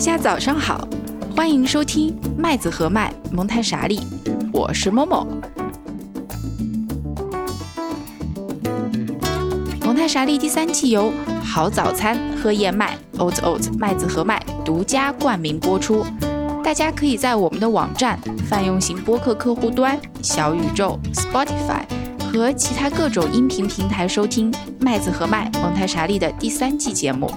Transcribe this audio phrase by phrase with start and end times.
[0.00, 0.88] 大家早上好，
[1.36, 4.00] 欢迎收听麦子和麦蒙太傻利，
[4.50, 5.26] 我是某某。
[9.84, 11.12] 蒙太傻利第三季由
[11.44, 16.02] 好早餐喝燕麦 Oat Oat 麦子和麦独家冠名播出。
[16.64, 21.82] 大家可以在我们的网站、泛用型播客客户端、小宇宙、Spotify
[22.32, 27.30] 和其他各种音频平台收听麦子和麦蒙太傻利的第三季节目。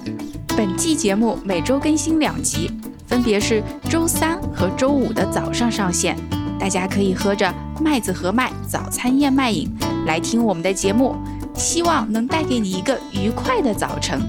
[0.55, 2.69] 本季节目每周更新两集，
[3.07, 6.15] 分别是周三和周五的早上上线。
[6.59, 9.67] 大家可以喝着麦子和麦早餐燕麦饮
[10.05, 11.15] 来听我们的节目，
[11.55, 14.21] 希望能带给你一个愉快的早晨。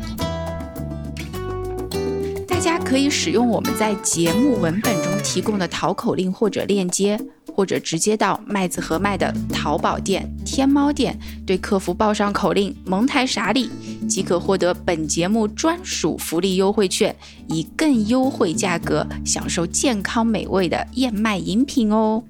[2.48, 7.20] 大家可以使用我们在节目文本中提供的淘口令或者链接，
[7.54, 13.68] 或者直接到麦子和麦的淘宝店、天猫店，对客服报上口令“蒙台傻利”，
[14.08, 17.14] 即可获得本节目专属福利优惠券，
[17.48, 22.22] 以更优惠价格享受健康美味的燕麦饮品哦。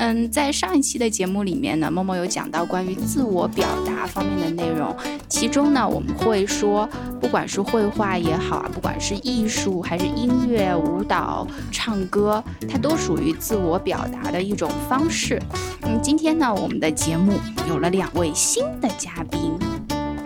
[0.00, 4.96] 嗯，在上一期的节目里面呢，默默有讲到关于自我表达方面的内容，
[5.28, 6.88] 其中呢，我们会说，
[7.20, 15.42] 不管是绘画也好啊，不管是艺术还是音乐、舞蹈、唱歌，它都属于自我表达的一种方式。
[15.82, 17.32] 嗯，今天呢，我们的节目
[17.68, 19.58] 有了两位新的嘉宾，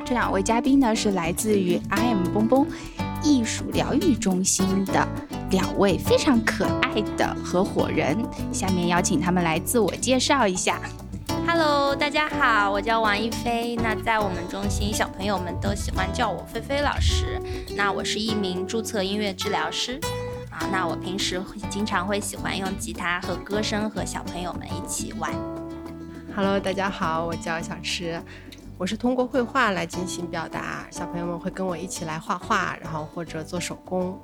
[0.05, 2.67] 这两位嘉宾呢是来自于 I am 蹦蹦
[3.23, 5.09] 艺术疗愈中心的。
[5.53, 8.17] 两位非常可爱的合伙人，
[8.51, 10.81] 下面邀请他们来自我介绍一下。
[11.47, 13.77] Hello，大家好，我叫王一菲。
[13.77, 17.39] 那在我们中心，小朋友们都喜欢叫我菲菲老师。
[17.77, 20.01] 那我是一名注册音乐治疗师。
[20.49, 25.31] 啊，那我平时会经常会喜欢用吉他和歌声和小朋友们一起玩。
[26.35, 28.19] Hello，大家好，我叫小池，
[28.79, 34.19] 我是通过绘画来进行表达，小朋友们会跟我一起来画画，然后或者做手工。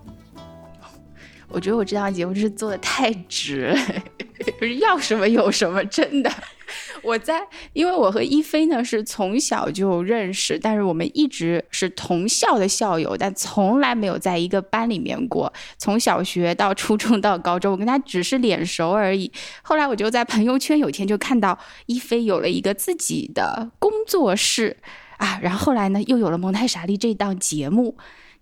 [1.51, 3.75] 我觉得我这档节目就是做的太直，
[4.61, 6.31] 就是要什么有什么，真的。
[7.03, 7.41] 我在，
[7.73, 15.51] 因为我和一菲呢是从小就认识，但是我们一直是同校的校友，但从来没有在一个班里面过。
[15.79, 19.33] 从小学到初中到高中，我跟他只是脸熟而已。
[19.63, 24.77] 后来我就在朋友圈有天就看到一菲有了一个自己的工作室
[25.17, 27.97] 啊，然后后来呢又有了蒙太傻利这档节目。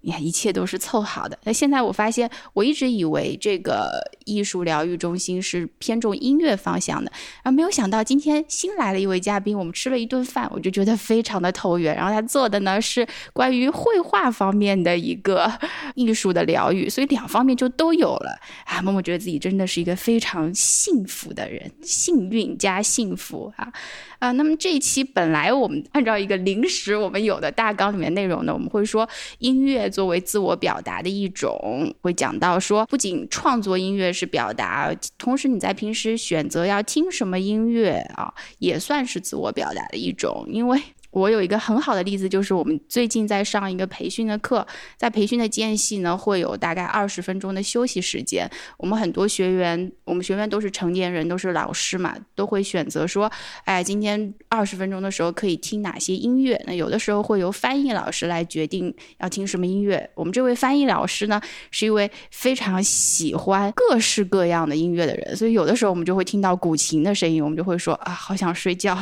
[0.06, 1.36] 你看，一切都是凑好的。
[1.42, 7.10] 那现在我发现，我一直以为这个艺术疗愈中心是偏重音乐方向的，
[7.42, 11.92] 然后没有想到今天新来了一位嘉宾，我们吃了一顿饭，我就觉得非常的投缘。
[11.96, 15.52] 然后他做的呢是关于绘画方面的一个
[15.96, 18.80] 艺术的疗愈，所以两方面就都有了啊。
[18.80, 23.72] 默默觉得自己真的是一个非常幸福的人，幸运加幸福啊
[24.20, 24.30] 啊！
[24.30, 29.90] 那么这一期本来我们按照一个临时我们有的大纲里面内容呢，我们会说音乐。
[29.96, 40.78] 作为自我表达的一种，会讲到说，不仅创作音乐是表达，同时你在平时选择要听什么音乐啊，也算是自我表达的一种，因为。
[41.16, 44.66] 我有一个很好的例子，就是我们最近在上一个培训的课，
[44.98, 48.46] 在培训的间隙呢，会有大概二十分钟的休息时间。
[48.76, 53.32] 我们很多学员，我们学员都是成年人，都是老师嘛，都会选择说，
[53.64, 56.62] 哎，今天二十分钟的时候可以听哪些音乐？
[56.66, 60.10] 那有的时候会由翻译老师来决定要听什么音乐。
[60.14, 61.40] 我们这位翻译老师呢，
[61.70, 68.94] 是一位非常喜欢各式各样的音乐的人，所以有的时候我们就会听到古琴的声音，我们就会说啊，好想睡觉。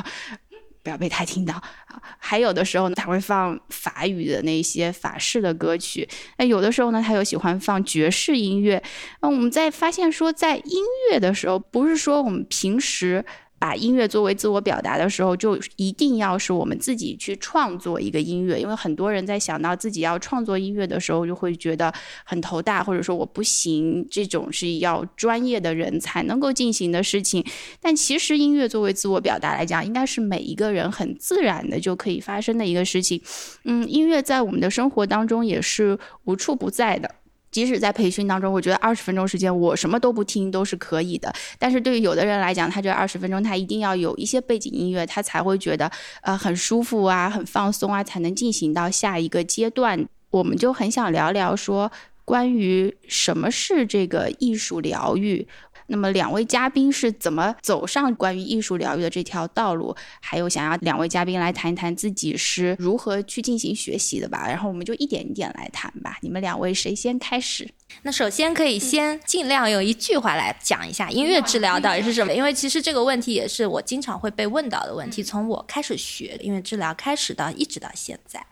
[0.85, 2.01] 不要被他听到啊！
[2.19, 6.07] 还有的时候呢，他会放法语的那些法式的歌曲。
[6.37, 8.81] 那有的时候呢，他又喜欢放爵士音乐。
[9.23, 13.25] 那我们在发现说，在音乐的时候，不是说我们平时
[13.59, 18.61] 把音乐作为自我表达的时候，就一定要是我们自己去创作一个音乐。
[18.61, 21.93] 因为很多人在想到自己要创作音乐的时候，就会觉得
[22.25, 27.43] 很头大，或者说我不行，这种是要专业的人才能够进行的事情。
[27.81, 33.23] 但其实音乐作为自我表达来讲，应该是每一个人很自然的就可以发生的一个事情。
[33.65, 37.11] 嗯，音乐在我们的生活当中也是无处不在的。
[37.55, 41.33] 即使在培训当中，我觉得二十分钟时间我什么都不听都是可以的。
[41.57, 45.89] 但是对于有的人来讲，他觉得二十分钟他一定要有一些背景音乐，他才会觉得
[46.23, 50.05] 呃很舒服啊，很放松啊，才能进行到下一个阶段。
[50.31, 51.93] 我们就很想聊聊说
[52.25, 55.47] 关于什么是这个艺术疗愈。
[55.87, 59.95] 那么两位嘉宾是怎么走上关于艺术疗愈的这条道路？
[60.21, 64.47] 还有想要两位嘉宾来谈一谈自己是如何去进行学习的吧。
[64.47, 66.19] 然后我们就一点一点来谈吧。
[66.23, 67.69] 你们两位谁先开始？
[68.03, 75.23] 那首先可以先尽量用一句话来讲一下音乐治疗到底是什么，因为其实这个问题也是我经常会被问到的问题。
[75.23, 78.45] 从我开始学音乐治疗开始到一直到现在，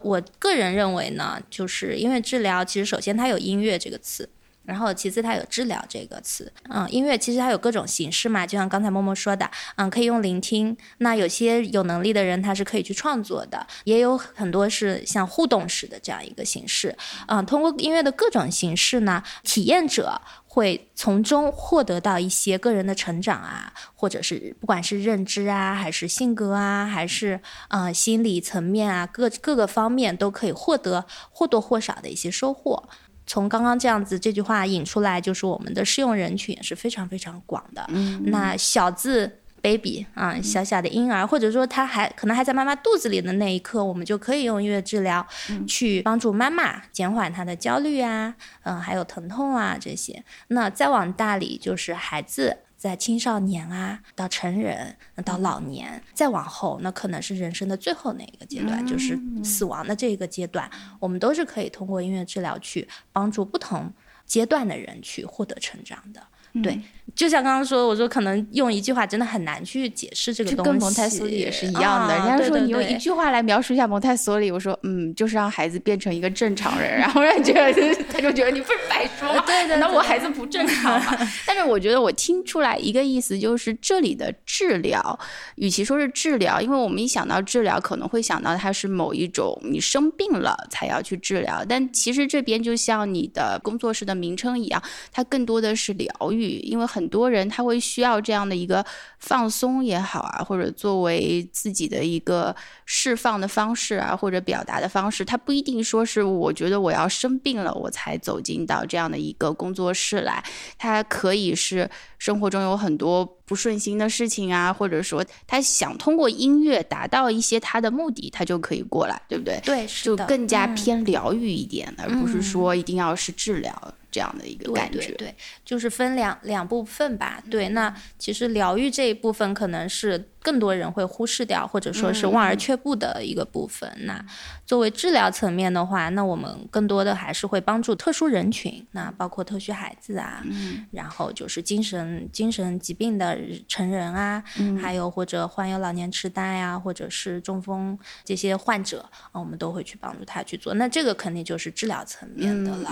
[0.00, 4.28] 我个人认为呢，就是音乐治疗其实首先它有音乐这个词。
[4.68, 16.94] 然后，其次它有治疗这个词，嗯，音乐其实它有各种形式嘛，就像刚才默默说的，嗯，可以用聆听，那有些有能力的人他是可以去创作的，也有很多是像互动式的这样一个形式，
[17.28, 32.86] 嗯，通过音乐的各种形式呢，体验者会从中获得到一些个人的成长啊，或者是不管是认知啊，还是性格啊，还是嗯心理层面啊，各各个方面都可以获得或多或少的一些收获。
[33.28, 37.84] 从刚刚这样子这句话引出来，就是我们的适用人群也是非常非常广的。
[37.90, 39.30] 嗯，那小字
[39.62, 45.24] baby 啊，小小的婴儿，或者说他还可能还在妈妈肚子里的那一刻，我们就可以用音乐治疗
[45.66, 48.34] 去帮助妈妈减缓她的焦虑啊，
[48.64, 50.24] 嗯，还有疼痛啊这些。
[50.48, 52.56] 那再往大里就是孩子。
[52.78, 60.70] 在青少年啊，到成人，到老年，再往后，那可能是人生的最后那一个阶段，就是死亡的这个阶段，
[61.00, 63.92] 我们都是可以通过音乐治疗去帮助不同
[64.24, 66.22] 阶段的人去获得成长的。
[66.62, 66.80] 对，
[67.14, 72.14] 就像刚刚说，我说可能用一句话真的很难去解释这个东西，跟蒙台梭利也是一样的。
[72.14, 77.72] 人家说你用一句话来描述一下蒙台梭利，我说嗯，就是让孩子变成一个正常人，然后让觉得
[78.12, 79.42] 他就觉得你不是白说吗？
[79.46, 81.16] 对对，那我孩子不正常吗？
[81.46, 85.18] 但是我觉得我听出来一个意思，就是这里的治疗，
[85.56, 96.47] 与其说是治疗，因为我们一想到治疗，可能会想到它是某一种你生病了才要去治疗，但其实这边就像你的工作室的名称一样，它更多的是疗愈。
[96.48, 98.84] 因为很多人他会需要这样的一个
[99.18, 102.54] 放松也好啊，或者作为自己的一个
[102.84, 110.42] 释放的方式啊，或者表达的方式，他不一定说是我觉得我要生病了我才走进到这样的一个工作室来，
[110.78, 119.60] 他可以是生活中有很多不顺心的事情啊，或者说他想通过音乐达到一些他的目的，他就可以过来，对不对？
[119.64, 123.94] 对，就更加偏疗愈一点，而不是说一定要是治疗。
[124.18, 125.32] 这样的一个感觉，对，
[125.64, 127.40] 就是分两两部分吧。
[127.48, 130.28] 对，那其实疗愈这一部分可能是。
[130.48, 133.86] 更多人会忽视掉，或者说是望而却步的一个部分。
[134.06, 134.24] 那
[134.64, 140.42] 作为治疗层面的话，那我们更多的还是会帮助特殊人群，那包括特需孩子啊，
[140.90, 144.42] 然后就是精神精神疾病的成人啊，
[144.80, 150.72] 还有或者患有老年痴呆呀，或者是中风这些患者啊，我们都会去帮助他去做。
[150.72, 152.90] 那这个肯定就是治疗层面的了。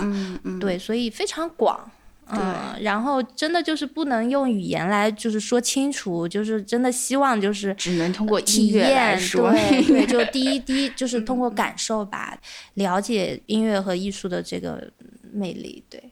[0.59, 1.89] 对，所以非常广。
[2.29, 12.37] 嗯，然后真的就是不能用语言来就是说清楚，就是真的希望就是只能通过体验，对对， 就第一第一就是通过感受吧，
[12.73, 14.91] 了解音乐和艺术的这个
[15.31, 15.81] 魅力。
[15.89, 16.03] 对，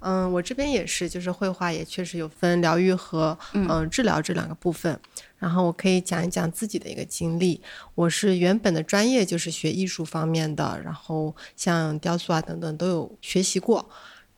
[0.00, 4.98] 嗯，我这边也是，就是绘画也确实有分疗愈和嗯治疗这两个部分。
[5.38, 7.58] 然后我可以讲一讲自己的一个经历，
[7.94, 13.88] 我是原本的专业就是学艺术方面的，然后像雕塑啊等等都有学习过。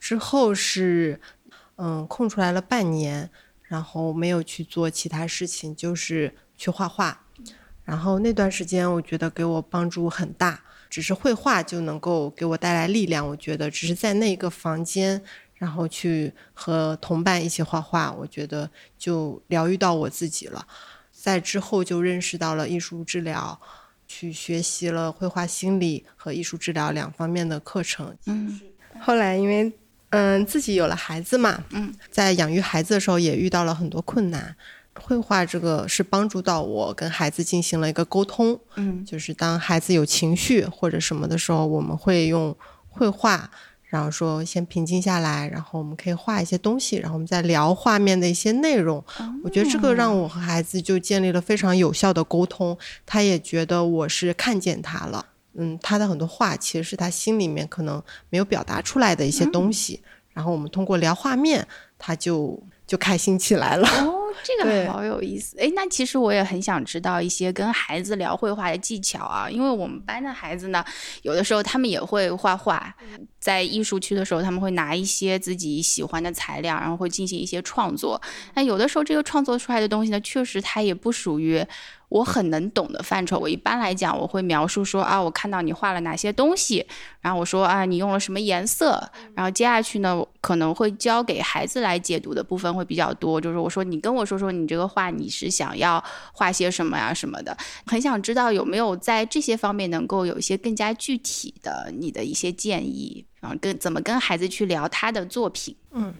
[0.02, 1.20] 之后是，
[1.76, 3.30] 嗯，空出来了半年，
[3.62, 7.24] 然后没有去做其他事情，就是去画画。
[7.84, 10.60] 然后那段时间，我觉得给我帮助很大，
[10.90, 13.24] 只是绘画就能够给我带来力量。
[13.24, 15.22] 我觉得只是在那个房间，
[15.54, 18.68] 然后去和同伴一起画画，我觉得
[18.98, 20.66] 就疗愈到我自己了。
[21.12, 23.56] 在之后就认识到了艺术治疗，
[24.08, 28.16] 去学习了绘画心理和艺术治疗两方面的课程。
[28.26, 28.60] 嗯，
[29.00, 29.72] 后来因为。
[30.12, 34.54] 嗯，自己有了孩子嘛，嗯，在养育孩子的时候也遇到了很多困难。
[34.94, 42.54] 绘画这个是帮助到我跟孩子进行了一个沟通，嗯，就是当孩子有情绪或者什么的时候，我们会用
[42.90, 43.50] 绘画，
[43.84, 49.02] 然后说先平静下来，然后我们可以画一些东西，然后我们再聊画面的一些内容。
[49.42, 52.76] 我觉得这个让我和孩子就建立了非常有效的沟通，
[53.06, 55.24] 他也觉得我是看见他了。
[55.54, 61.66] 嗯，他的很多话其实是他心里面可能没有表达出来的一些东西，然后我们通过聊画面，
[61.98, 63.86] 他就就开心起来了。
[63.88, 65.56] 哦，这个好有意思。
[65.58, 70.84] 哎，那其实我也很想知道一些跟孩子聊绘画的技巧啊，因为我们班的孩子呢，
[71.22, 72.94] 有的时候他们也会画画，
[73.38, 78.20] 在艺术区的时候，他们会拿一些自己喜欢的材料，然后会进行一些创作。
[78.54, 81.64] 那有的时候这个创作出来的东西呢，确实它也不属于。
[82.12, 83.38] 我很能懂的范畴。
[83.38, 86.86] 我一般来讲，我会描述说啊，我看到你画了哪些东西，
[87.22, 93.40] 然后我说啊，你用了什么颜色，然后接下去呢，可能会交给孩子来解读的部分会比较多。
[93.40, 96.02] 就是我说，你跟我说说你这个画你是想要
[96.32, 105.74] 画些什么呀什么的，很想知道有没有在这些方面能够有一些更加具体的你的一些建议，然后跟怎么跟孩子去聊他的作品。
[105.92, 106.14] 嗯。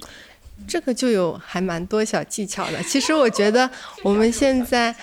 [0.69, 2.81] 这个就有还蛮多小技巧的。
[2.85, 3.69] 其实我觉得
[4.05, 4.95] 我们现在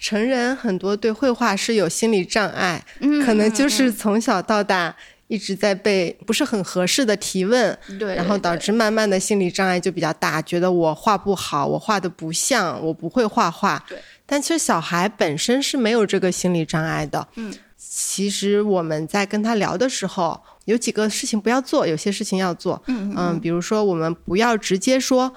[0.00, 2.84] 成人很多对绘画是有心理障碍，
[3.24, 4.96] 可能就是从小到大
[5.28, 13.84] 一直在被不是很合适的提问，对，然后导致慢慢的心理障碍就比较大，觉得我画不好，我画的不像，我不会画画。
[13.88, 17.26] 对，但其实小孩本身是没有这个心理障碍的。
[17.36, 20.40] 嗯，其实我们在跟他聊的时候。
[20.66, 22.82] 有几个事情不要做，有些事情要做。
[22.88, 25.32] 嗯嗯，比如说我们不要直接说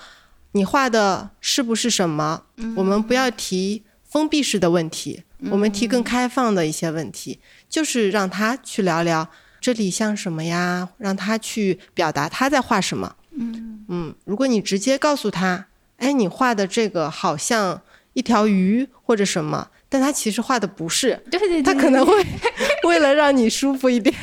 [0.53, 2.41] 你画的是不是什么，
[2.75, 7.37] 我们不要提封闭式的问题，我们提更开放的一些问题，
[7.69, 9.29] 就是让他去聊聊
[9.59, 13.15] 这里像什么呀，让他去表达他在画什么。
[13.31, 17.81] 嗯嗯，如果你直接告诉他，哎，你画的这个好像
[18.13, 19.69] 一条鱼或者什么。
[19.91, 22.13] 但他其实画的不是，对对对，他可能会
[22.87, 24.15] 为了让你舒服一点，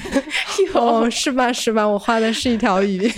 [0.75, 1.85] 哦，是吧是吧？
[1.85, 3.13] 我画的是一条鱼，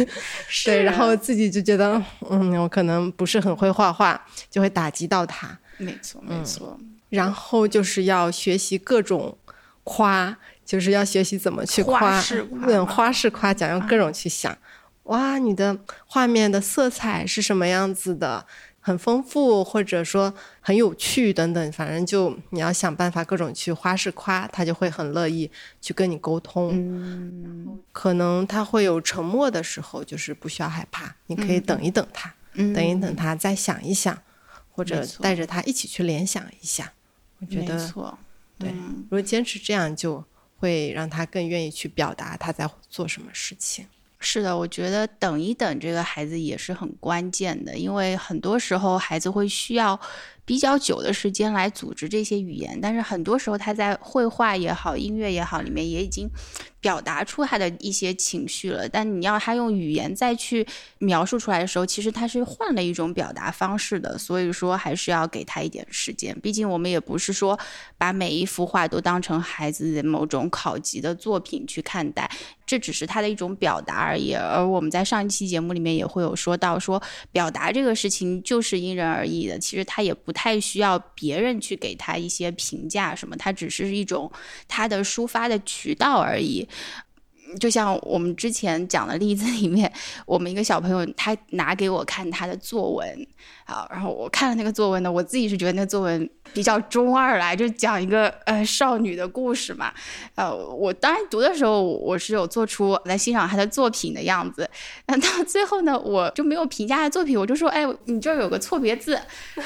[0.64, 4.18] 对，然后自己就觉得，嗯，我可能不是很会画画，
[4.50, 5.58] 就会打击到他。
[5.76, 6.80] 没错没错。
[7.10, 9.36] 然后就是要学习各种
[9.84, 10.34] 夸，
[10.68, 12.22] 就是要学习怎么去夸，
[12.68, 14.54] 用花式夸奖，用各种去想，
[15.04, 18.44] 哇，你的画面的色彩是什么样子的？
[18.80, 26.70] 很丰富，或者说很有趣等等，反正就你要想办法各种去花式夸，他就会很乐意去跟你沟通。
[26.72, 34.16] 嗯，可能他会有沉默的时候，就是不需要害怕，你可以等一等他，等一等他再想一想，
[34.70, 36.92] 或者带着他一起去联想一下。
[37.40, 37.76] 我觉得，
[38.58, 40.24] 对，如果坚持这样，就
[40.58, 43.86] 会让他更愿意去表达他在做什么事情。
[44.20, 49.98] 是的，我觉得等一等这个孩子也是很关键的，因为很多时候孩子会需要
[50.44, 56.28] 比较久的时间来组织这些语言，但是很多时候他在绘画也好、音乐也好里面也已经。
[56.80, 60.64] 表达出他的一些情绪了，但你要他用语言再去
[60.98, 64.16] 描述出来的时候，其实他是换了一种表达方式的。
[64.16, 66.38] 所以说，还是要给他一点时间。
[66.40, 67.58] 毕竟我们也不是说
[67.98, 72.30] 把每一幅画都当成孩子的某种考级的作品去看待，
[72.68, 74.34] 这只是他的一种表达而已。
[74.34, 79.58] 而我们在上一期节目里面也会有说到，说表达这个事情就是因人而异的。
[79.58, 84.30] 其实他也不太需要别人去给他一些评价什么，他只是一种
[84.68, 86.68] 他的抒发的渠道而已。
[87.58, 89.90] 就像我们之前讲的例子里面，
[90.26, 93.26] 我们一个小朋友他拿给我看他的作文
[93.64, 99.92] 啊，然后我看了那个作文呢，我自己是觉得那作文比较中二来，就讲一个呃少女的故事嘛。
[100.34, 104.68] 呃，我当然读的时候我是有做出来欣赏他的作品的样子，
[105.06, 109.14] 但到最后呢，我就没有评价他的作品，我就说，哎，你这有个错别字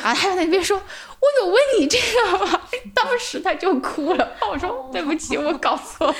[0.03, 0.81] 啊，他在那边说。
[1.23, 2.61] 我有问你这个吗？
[2.93, 4.33] 当时他就哭了。
[4.50, 6.14] 我说对不起，我搞错了。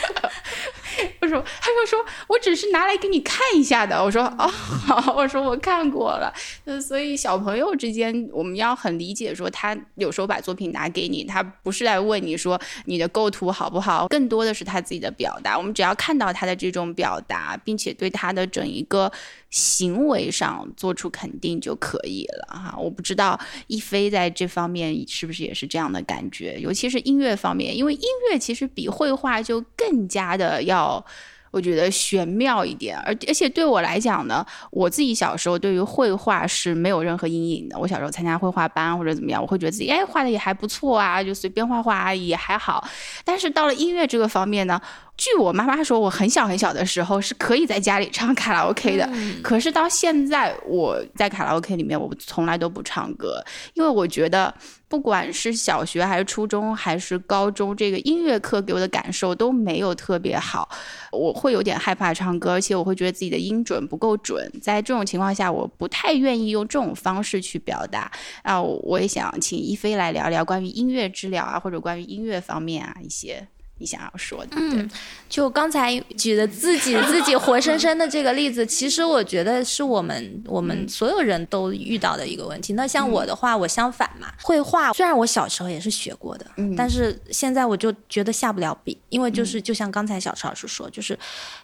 [1.21, 4.01] 我说，他就说我只是拿来给你看一下的。
[4.01, 6.33] 我说哦好，我说我看过了。
[6.81, 15.59] 所以小朋友之间，我们要很理解，说他有时候把作品拿给你，他不是来问你说你的构图好不好，更多的是他自己的表达。
[15.59, 19.11] 我们只要看到他的这种表达，并且对他的整一个。
[19.53, 31.05] 行为上做出肯定就可以了哈，我不知道一飞在这方面是不是也是这样的感觉，尤其是音乐方面，因为音乐其实比绘画就更加的要。
[31.53, 37.79] 我觉得玄妙一点，而而且对我来讲呢，我自己小时候对于绘画是没有任何阴影的。
[37.79, 42.83] 我小时候参加绘画班或者怎么样，我会觉得自己哎画的也还不错啊，就随便画画也还好。
[43.23, 44.81] 但是到了音乐这个方面呢，
[45.17, 49.09] 据我妈妈说，我很小很小的时候是可以在家里唱卡拉 OK 的，
[49.43, 53.43] 可是到现在我在卡拉 OK 里面，我从来都不唱歌，
[53.75, 54.53] 因为我觉得。
[54.89, 60.69] 不管是小学还是初中还是高中，这个音乐课给我的感受都没有特别好，
[61.11, 64.53] 我会有点害怕唱歌，而且我会觉得自己的音准不够准。
[64.61, 68.13] 在这种情况下，我不太愿意用这种方式去表达。
[68.43, 73.49] 啊，我也想请一菲来聊聊关于音乐治疗啊，或者关于音乐方面啊一些。
[73.83, 74.53] 你想要说的？
[74.53, 74.89] 嗯，
[75.29, 82.75] 就刚才举的自己 自己活生生的这个例子，其实我觉得是我们我们所有人都遇到的一个问题。
[82.75, 86.47] 那像我的话，我相反嘛，绘画虽然我小时候也是学过的，
[86.77, 91.19] 但是现在我就觉得下不了笔，因为就是就像刚才小超老师说，就是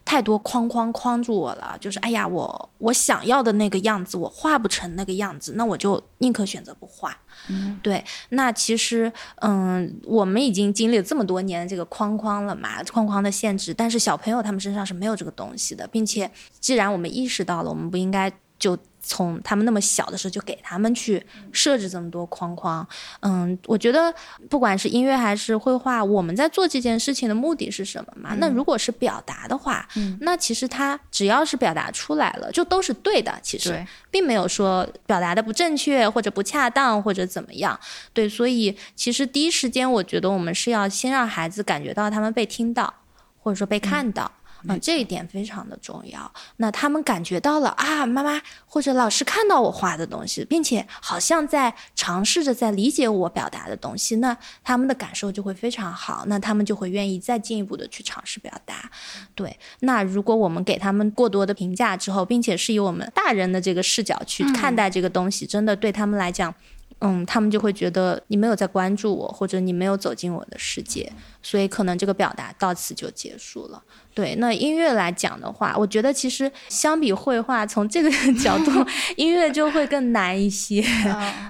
[0.04, 7.16] 太多框框框住我了，就是哎呀，我我想要的那个样子，我画不成那个样子，那我就宁可选择不画。
[7.48, 18.78] 嗯，对，那其实，嗯，我们已经经历了这么多年这个框框框了嘛，框框的限制，但是小朋友他们身上是没有这个东西的，并且，既然我们意识到了，我们不应该就。
[19.00, 22.86] 从他们那么小的时候就给他们去设置这么多框框，
[23.20, 24.12] 嗯，我觉得
[24.50, 28.34] 不管是音乐还是绘画，我们在做这件事情的目的是什么嘛？
[28.38, 29.88] 那如果是表达的话，
[30.20, 33.32] 那其实他只要是表达出来了，就都是对的。
[33.42, 37.78] 其实并没有说表达的不正确或者不恰当或者怎么样。
[38.12, 42.92] 对，所以其实第一时间，我觉得我们是要先让孩子感觉到他们被听到，
[43.38, 44.30] 或者说被看到。
[44.66, 46.30] 啊，这一点非常的重要。
[46.56, 56.24] 那他们感觉到了啊，妈妈或者老师看到我画的东西，并且好像在尝试着在理解我表达的东西，那他们的感受就会非常好。
[56.26, 58.90] 那他们就会愿意再进一步的去尝试表达。
[59.34, 66.52] 对，那如果我们给他们过多的评价之后，并且是以我们大人的这个视角去看待这个东西，真的对他们来讲。
[67.00, 73.80] 嗯，他们就会觉得你没有在关注我，或者你没有走进我的世界，所以可能这个表达到此就结束了。
[74.12, 78.10] 对，那音乐来讲的话，我觉得其实相比绘画，从这个
[78.42, 80.82] 角度，音乐就会更难一些。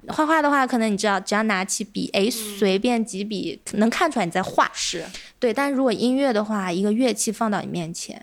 [0.08, 4.70] 画画的话，可能你知道，只要拿起笔，哎，随便几笔，能看出来你在画。
[4.74, 5.02] 是
[5.38, 8.22] 对，但如果音乐的话，一个乐器放到你面前，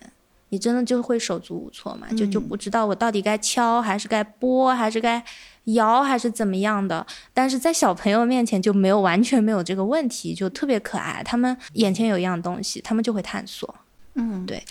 [0.49, 5.25] 你真的就会手足无措嘛，就就不知道我到底该敲还是该拨还是该。
[5.65, 11.21] 摇还是怎么样的，但是在小朋友面前就没有完全没有这个问题，就特别可爱。
[11.23, 13.73] 他们眼前有一样东西，他们就会探索。
[14.15, 14.63] 嗯，对。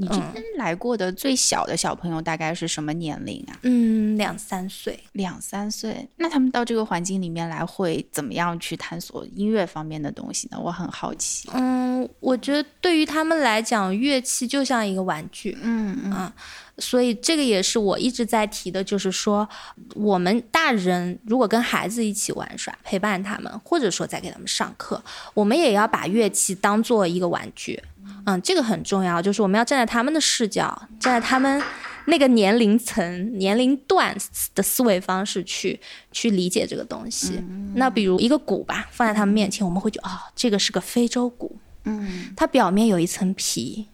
[0.00, 3.58] 你这边来过的最小的小朋友大概是什么年龄啊？
[3.64, 4.98] 嗯，两三岁。
[5.12, 10.58] 两三岁，那他们到这个环境里面来会怎么样去探索音乐方面的东西呢？
[10.58, 11.50] 我很好奇。
[11.52, 15.58] 嗯，我觉得对于他们来讲，乐器就像一个玩具。
[15.60, 16.32] 嗯嗯。
[16.78, 19.46] 所以这个也是我一直在提的，就是说，
[19.94, 25.02] 我们大人如果跟孩子一起玩耍，陪伴他们，或者说在给他们上课，
[25.34, 27.78] 我们也要把乐器当做一个玩具。
[28.26, 31.62] 嗯，这个很重要，就是我们要站在他们的视角，站在他们
[32.06, 34.16] 那个年龄层、年龄段
[34.54, 35.78] 的思维方式去
[36.12, 37.42] 去理解这个东西。
[37.74, 41.56] 那比如一个鼓吧，放在他们面前，我们会觉得哦，这个是个非洲鼓。
[41.84, 43.88] 嗯，它表面有一层皮，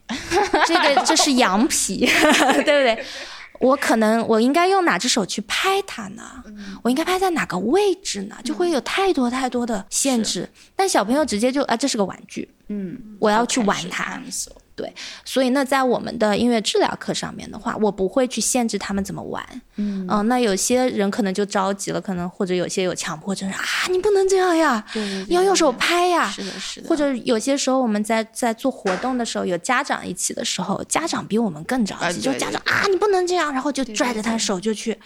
[0.66, 3.04] 这个这是羊皮， 对不对？
[3.60, 6.22] 我可能我应该用哪只手去拍它呢？
[6.82, 8.36] 我应该拍在哪个位置呢？
[8.44, 10.48] 就会有太多太多的限制。
[10.74, 14.20] 但小朋友直接就啊，这是个玩具，嗯，我要去玩它。
[14.76, 19.42] 对，所以那在我们的音乐治疗课上面的话，我不会去限制他们怎么玩。
[19.76, 24.84] 嗯，那有些人可能就着急了，可能或者有些有强迫症啊，你不能这样呀，
[25.28, 26.28] 你要用手拍呀。
[26.28, 26.88] 是的，是的。
[26.88, 34.98] 或者有些时候我们在在做活动的时候，有家长一起的时候，家长比我们更着急，就家长啊，你不能这样，然后就拽着他手就去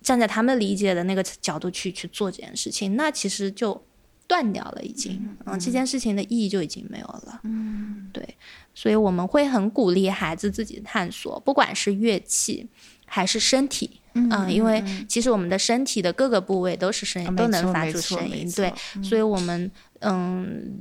[0.00, 3.84] 站在他们理解的那个角度去去做这件事情，那其实就
[4.32, 7.40] 断掉了，已经，嗯，这件事情的意义就已经没有了。
[7.44, 8.26] 嗯，对。
[8.72, 12.66] 所以我们会很鼓励孩子自己探索，不管是乐器
[13.04, 18.72] 还是身体，嗯，因为其实我们的身体的各个部位都是声音，都能发出声音，对。
[19.02, 20.72] 所以我们嗯，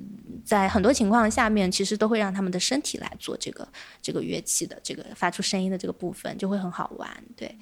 [0.46, 3.68] 在很多情况下面，其实都会让他们的身体来做这个
[4.02, 7.54] 这个乐器的这个发出声音的这个部分，就会很好玩，对，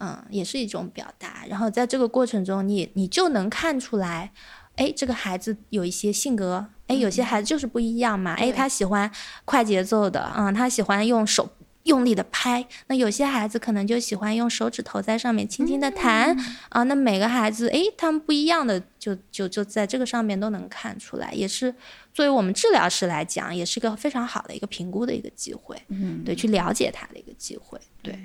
[0.00, 1.46] 嗯，也是一种表达。
[1.48, 4.32] 然后在这个过程中，你你就能看出来。
[4.78, 8.34] 哎，这个孩子有一些性格，哎，有些孩子就是不一样嘛。
[8.34, 9.10] 哎，他喜欢
[9.44, 11.50] 快节奏的，嗯，他喜欢用手
[11.82, 12.64] 用力的拍。
[12.86, 16.36] 那有些孩子可能就喜欢用手指头在上面轻轻的弹，
[16.68, 21.74] 啊，那每个孩子，哎，他们不一样的，就就就在这个上面都能看出来，也是
[22.14, 28.16] 作为我们治疗师来讲，也是个非常好的一个评估的一个机会，嗯，对，去了解他的一个机会，对。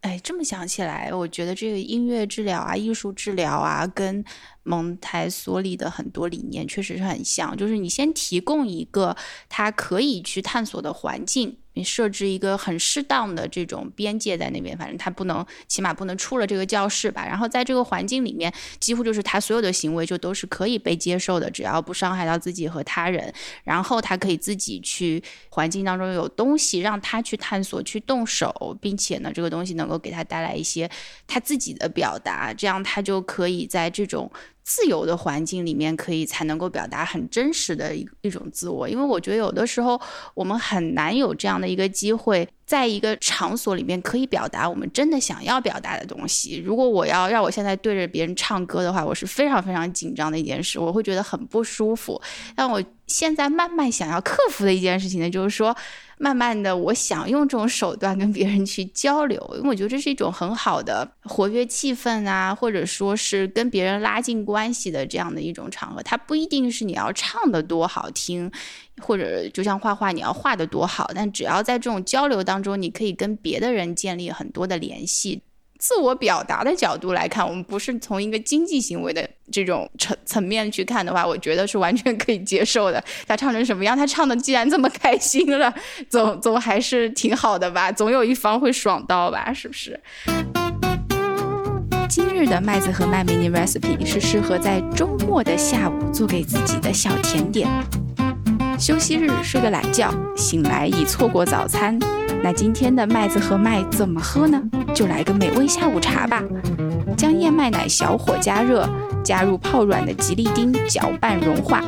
[0.00, 4.24] 哎，这么想起来，我觉得这个音乐治疗啊、艺术治疗啊，跟
[4.62, 7.56] 蒙台梭利的很多理念确实是很像。
[7.56, 9.16] 就是你先提供一个
[9.48, 11.58] 他可以去探索的环境。
[11.82, 17.26] 设置一个很适当的这种边界在那边，反正他不能，起码不能出了这个教室吧。
[17.26, 23.32] 然后在这个环境里面，几乎就是他所有的行为就都是可以被接受的，只要不伤害到自己和他人。
[23.64, 30.90] 然后他可以自己去环境当中有东西让他去探索、去动手，并且呢，这个东西能够给他带来一些
[31.26, 34.30] 他自己的表达，这样他就可以在这种。
[34.68, 38.86] 自由的环境里面，可以才能够表达很真实的一一种自我。
[38.86, 39.98] 因为我觉得有的时候
[40.34, 46.58] 我们很难有这样的一个机会，在一个场所里面可以表达我们真的想要表达的东西。
[46.58, 52.20] 如果我要让我现在对着别人唱歌的话，我是非常非常紧张的一件事，我会觉得很不舒服。
[52.54, 55.74] 但我现在慢慢想要克服的一件事情呢，就是说。
[56.20, 66.02] 慢慢的，我想用这种手段跟别人去交流，因为我觉得这是一种很好的活跃气氛啊，或者说是跟别人拉近关系的这样的一种场合。
[66.02, 68.50] 它不一定是你要唱的多好听，
[69.00, 75.42] 或者就像画画你要画的多好，但只要在这种交流当中，你可以跟别的人建立很多的联系。
[75.78, 83.02] 自我表达的角度来看，我们不是从一个经济行为的这种层层面去看的话，我觉得是完全可以接受的。
[83.28, 85.72] 他唱成什么样，他唱的既然这么开心了，
[86.10, 90.00] 总总还是挺好的吧，总有一方会爽到吧，是不是？
[92.08, 97.68] 今日的麦子和麦 mini recipe 是适合在周末的下午做给自己的小甜点。
[98.78, 101.98] 休息日睡个懒觉，醒来已错过早餐。
[102.42, 104.62] 那今天的麦子和麦怎么喝呢？
[104.94, 106.40] 就来个美味下午茶吧。
[107.16, 108.88] 将燕麦奶小火加热，
[109.24, 111.82] 加入泡软的吉利丁，搅拌融化。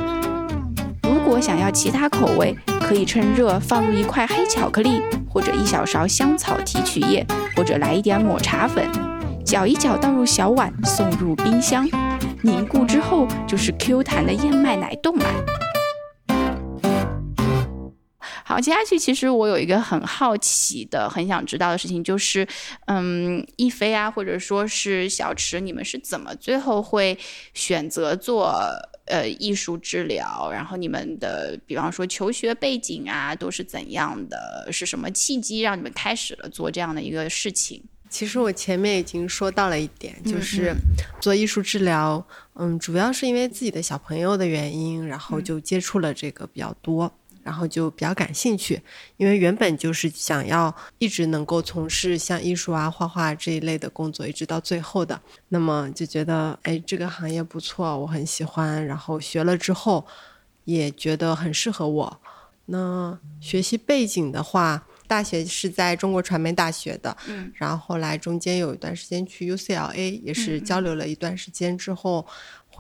[1.05, 7.25] 如果想要其他口味，可以趁热放入一块黑巧克力，或者一小勺香草提取液，
[7.55, 8.85] 或者来一点抹茶粉。
[9.45, 11.89] 搅一搅，倒入小碗，送入冰箱。
[12.43, 15.27] 凝固之后，就是 Q 弹的燕麦奶冻了。
[18.51, 22.45] 好，接下去其实我有一个很好奇的、很想知道的事情，就是，
[22.87, 27.17] 嗯，一飞啊，或者说是小池，你们是怎么最后会
[27.55, 28.61] 选择做
[29.07, 30.51] 呃艺术治疗？
[30.51, 34.69] 然后你们的，比方说求学背景啊，都是怎样的？
[34.73, 37.81] 是什么契机让你们开始了做这样的一个事情？
[38.09, 40.75] 其实我前面已经说到了一点，就是
[41.21, 47.13] 做艺术治疗，嗯，主要是因为自己的小朋友的原因，然后就接触了这个比较多。
[47.43, 48.81] 然后就比较感兴趣，
[49.17, 55.21] 因为原本就是想要一直能够从事像艺术啊、画画这一类的工作，一直到最后的。
[55.49, 58.85] 那么就觉得，哎，这个行业不错，我很喜欢。
[58.87, 60.07] 然后学了之后，
[60.65, 62.21] 也觉得很适合我。
[62.67, 72.27] 那学习背景的话，大学是在中国传媒大学的，嗯，然后后来中间有一段时间去 UCLA，也是交流了一段时间之后。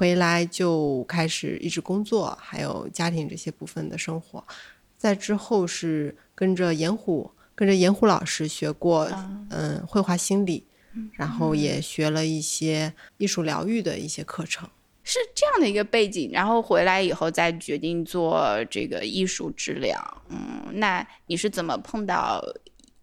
[0.00, 4.42] 回来就开始一直工作，还有家庭这些部分的生活。
[4.96, 9.06] 在之后是跟着严虎，跟着严虎老师学过，
[9.50, 10.64] 嗯，绘画心理，
[11.12, 14.66] 然后也学了一些艺术疗愈的一些课程。
[15.04, 20.22] 是这样的一个背景，然后回来以后再决定做这个艺术治疗。
[20.30, 22.42] 嗯，那你是怎么碰到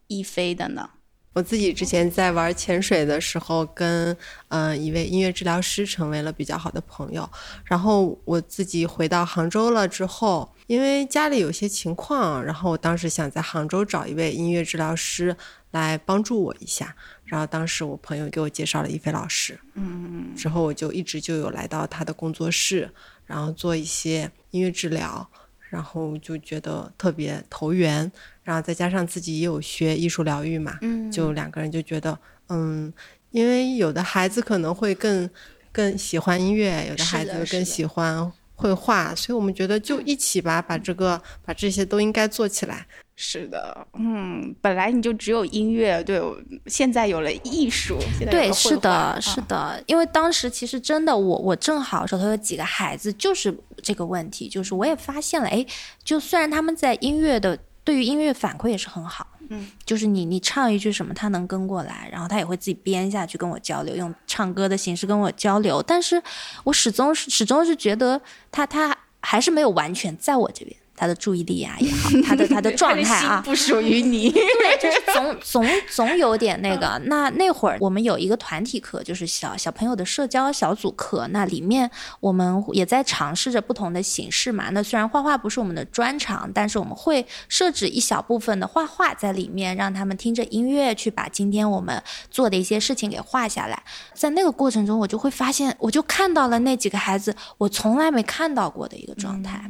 [0.08, 0.90] 一飞的呢？
[1.38, 7.30] 我自己之前在玩潜水的时候，跟嗯一位音乐治疗师成为了比较好的朋友。
[7.64, 15.38] 然后我自己回到杭州了之后，因为家里有些情况，然后我当时想在杭州找一位音乐治疗师
[15.70, 16.96] 来帮助我一下。
[17.24, 22.90] 然后当时我朋友给我介绍了一菲老师，嗯，之后我就一直就有来到他的工作室，
[23.28, 25.30] 然后做一些音乐治疗。
[25.70, 28.10] 然后就觉得特别投缘，
[28.44, 32.18] 然后再加上自己也有学艺术疗愈嘛，嗯，就两个人就觉得，
[32.50, 32.92] 嗯，
[33.32, 35.30] 因为有的孩子可能会更
[35.72, 42.88] 更喜欢音乐，有的孩子更喜欢绘画，所以我们觉得就一起吧，把这个把这些都应该做起来。
[43.20, 46.22] 是的，嗯，本来你就只有音乐，对，
[46.68, 47.98] 现在有了艺术，
[48.30, 53.52] 对，是的，是的，因为当时其实真的，我我正好手头有几个孩子，就是
[53.82, 55.66] 这个问题，就是我也发现了，哎，
[56.04, 66.22] 就虽然他们在音乐的对于音乐反馈也是很好，嗯，就是你你唱一句什么，他能跟过来，然后他也会自己编下去跟我交流，用唱歌的形式跟我交流，但是
[66.64, 70.78] 我始终始终是觉得他他还是没有完全在我这边。
[70.98, 77.00] 他的注意力啊也好， 他的 他的状态啊不属于你， 对，就是总总总有点那个。
[77.06, 84.70] 那那会儿我们有一个团体课，就是小小朋友的社交小组课，那里面我们也在尝试着不同的形式嘛。
[84.72, 93.84] 那虽然画画不是我们的专长，但是我们会设置一小部分的画画在里面，让他们听着音乐去把今天我们做的一些事情给画下来。
[94.14, 99.70] 在那个过程中，我就会发现，我就看到了那几个孩子我从来没看到过的一个状态。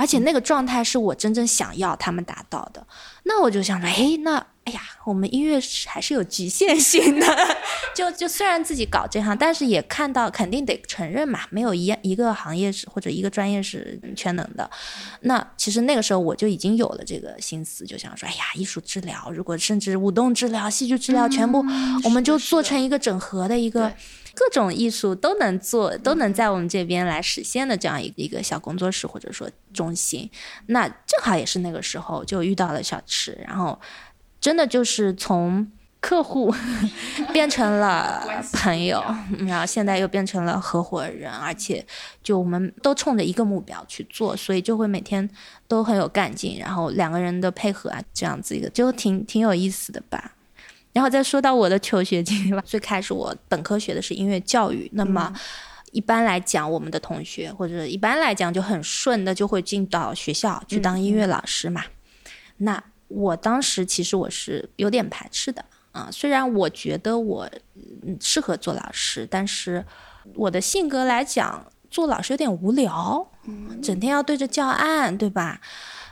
[0.00, 2.86] 而且那个状态是我真正想要他们达到的，
[3.24, 7.26] 那我就想着，哎，那哎呀，我们音乐还是有局限性的。
[7.94, 14.70] 就就虽然自己搞这行，但是也看到肯定得承认嘛，没有一一个行业是或者一个专业是全能的。
[15.20, 21.58] 那其实那个时候我就已经有了这个心思，就想说，哎呀，艺术治疗，如果甚至舞动治疗、戏剧治疗，全部
[22.04, 23.92] 我们就做成一个整合的一个。
[24.40, 30.30] 各种艺术都能做，都能在我们这边来实现的这样一一个小工作室或者说中心。
[30.68, 33.78] 那正好也是那个时候就遇到了小池，然后
[34.40, 35.70] 真的就是从。
[36.02, 36.50] 客户
[37.30, 39.04] 变成了朋友，
[39.40, 41.86] 然后现在又变成了合伙人，而且
[42.22, 45.28] 就我们都冲着一个目标去做，所以就会每天
[45.68, 50.32] 都很有干劲，然后两个人的配合啊，这样子一个就挺挺有意思的吧。
[50.92, 55.32] 然后再说到我的求学经历吧，最开始我本科学的是音乐教育，那么
[55.92, 61.84] 一般来讲，我们的同学或者一般来讲就很顺的就会进到学校去当音乐老师嘛。
[62.58, 65.64] 那我当时其实我是有点排斥的。
[65.92, 67.50] 啊，虽然我觉得我
[68.20, 69.84] 适合做老师，但是
[70.36, 73.28] 我的性格来讲，做老师有点无聊，
[73.82, 75.60] 整天要对着教案，对吧？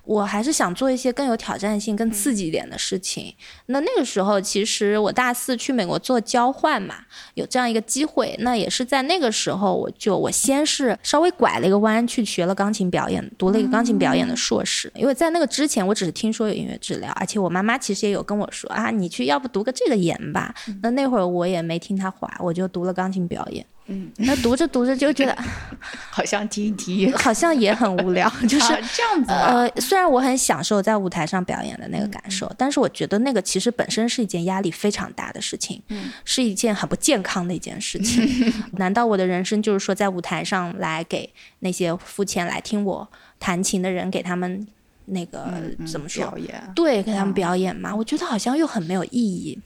[0.09, 3.35] 我还是想做一些更有挑战性、更刺激一点的事情。
[3.66, 6.94] 那那个时候，其实我大四去美国做交换嘛，
[7.35, 8.35] 有这样一个机会。
[8.38, 14.90] 那也是在那个时候，我就我先是稍微拐了一个弯，去学了钢琴表演，读了一个钢琴表演的硕士。
[14.94, 20.55] 因为在那个之前，我只是听说有音乐治疗，而且我妈妈其实也有跟我说啊，你去要不读个这个研吧。
[20.83, 23.66] 那那会儿我也没听她话，我就读了钢琴表演。
[23.88, 25.37] 嗯，那读着读着就觉得，
[26.11, 29.33] 好像听一听， 好像也很无聊， 就是这样子。
[29.33, 35.83] 呃，虽然我很享受在舞台上表演的那个感受，但是我觉得那个其实本身是一件压力非常大的事情，
[36.24, 38.53] 是一件很不健康的一件事情。
[38.72, 44.66] 难道我的人生就是说在舞台上来给那些付钱来听我弹琴的人给他们
[45.07, 45.55] 那个
[45.90, 46.24] 怎么说？
[46.24, 46.72] 表演？
[46.74, 47.94] 对，给他们表演吗？
[47.96, 49.59] 我觉得好像又很没有意义。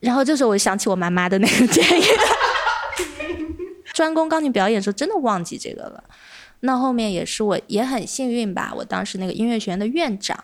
[0.00, 2.04] 然后这时候我想起我妈妈的那个建议。
[3.94, 6.04] 专攻钢琴表演的时候，真的忘记这个了。
[6.60, 8.72] 那后面也是我也很幸运吧。
[8.74, 10.36] 我当时那个音乐学院的院长，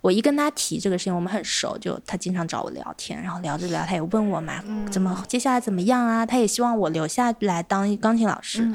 [0.00, 6.24] 我一跟他提这个事情，我们很熟，就他经常找我聊天，然后聊着聊，他也问我嘛，怎么接下来怎么样啊？
[6.24, 8.66] 他也希望我留下来当钢琴老师。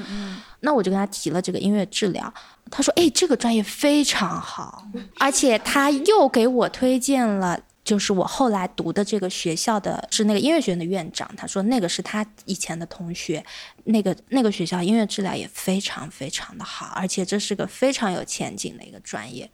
[0.60, 2.32] 那我就跟他提了这个音乐治疗，
[2.70, 4.86] 他说：“哎，这个专业非常好，
[5.18, 13.44] 而且他又给我推荐了。”就是我后来读的这个学校的是那个音乐学院的院长，他说那个是他以前的同学，
[13.86, 19.50] 那个那个学校音乐治疗也非常非常的好，而且这是个非常有前景的一个专业。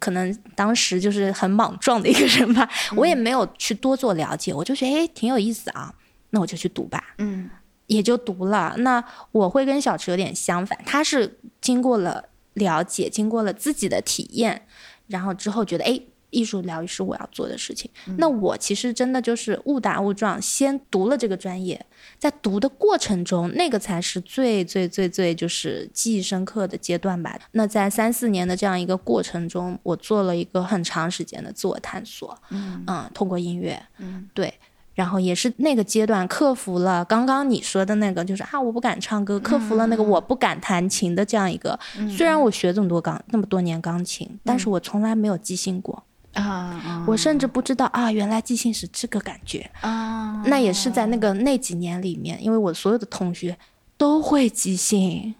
[0.00, 5.94] 可能当时就是很莽撞的一个人吧，我也没有去多做了解，我就觉得哎挺有意思啊，
[6.30, 7.48] 那我就去读吧，嗯，
[7.86, 8.74] 也就读了。
[8.78, 14.66] 那我会跟小池有点相反，他是经过了了解，经过了自己的体验，
[15.06, 16.00] 然后之后觉得哎。
[16.30, 17.90] 艺术疗愈是我要做的事情。
[18.18, 21.84] 那我其实真的就是误打误撞，先读了这个专业，
[22.18, 27.38] 在读的过程中，那个才是最最最最就是记忆深刻的阶段吧。
[27.52, 32.36] 那在三四年的这样一个过程中，我做了一个很长时间的自我探索。
[32.50, 34.52] 嗯嗯，通过音乐，嗯，对，
[34.94, 41.78] 然后也是那个阶段克服了刚刚你说的那个，就是啊，我不敢唱歌，克服了那个我不敢弹琴的这样一个。
[42.16, 46.02] 虽然我学这么多钢那么多年钢琴，但是我从来没有即兴过。
[46.34, 50.42] 啊，我甚至不知道啊，原来即兴是这个感觉啊。
[50.46, 53.58] 那也是在那个那几年里面，因为我所有的同学
[53.96, 55.34] 都会即兴，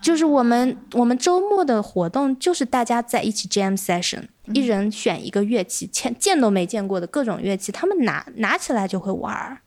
[0.00, 9.61] 就是我们我们周末的活动就是大家在一起 jam session，一人选一个乐器，见见都没见过的各种乐器，他们拿拿起来就会玩儿。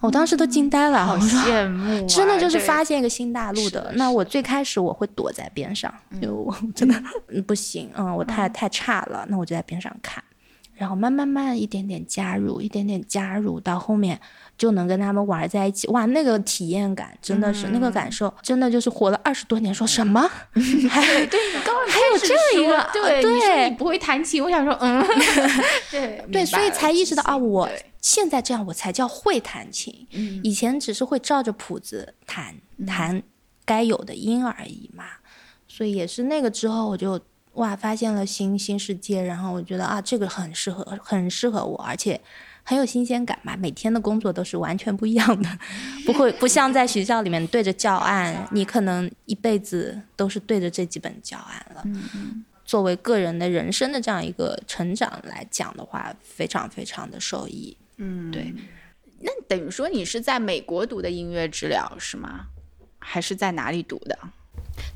[0.00, 3.92] 我当时都惊呆了，好羡慕， 真的就是发现一个新大陆的。
[3.96, 6.94] 那我最开始我会躲在边上，因为 我真的
[7.46, 10.22] 不行，嗯，我太太差了，那我就在边上看，
[10.80, 14.18] 然后慢慢慢一点点加入，一点点加入到后面。
[14.56, 19.74] 就能跟他们玩在一起，哇，那个体验感真的是那个感受，真的就是活了二十多年。
[19.74, 20.20] 说什么？
[20.90, 25.02] 还对，刚还有这样一个对，对，你不会弹琴，我想说，嗯，
[25.90, 27.66] 对对，所以才意识到啊，我
[28.02, 30.06] 现在这样我才叫会弹琴，
[30.44, 32.54] 以前只是会照着谱子弹
[32.86, 33.22] 弹
[33.64, 35.04] 该有的音而已嘛。
[35.66, 37.18] 所以也是那个之后，我就
[37.60, 42.20] 哇发现了新新世界，然后我觉得啊，这个很适合，很适合我，而且。
[42.62, 45.48] 很有新鲜感嘛，每天的工作都是完全不一样的，
[46.04, 51.82] 不会不像在学校里面对着教案，你可能一辈子都是对着这几本教案了。
[52.64, 57.76] 作为个人的人生的这样一个成长来讲的话，非常非常的受益。
[57.96, 58.54] 嗯，对。
[59.20, 62.46] 那等于说你是在美国读的音乐治疗是吗？
[62.98, 64.16] 还是在哪里读的？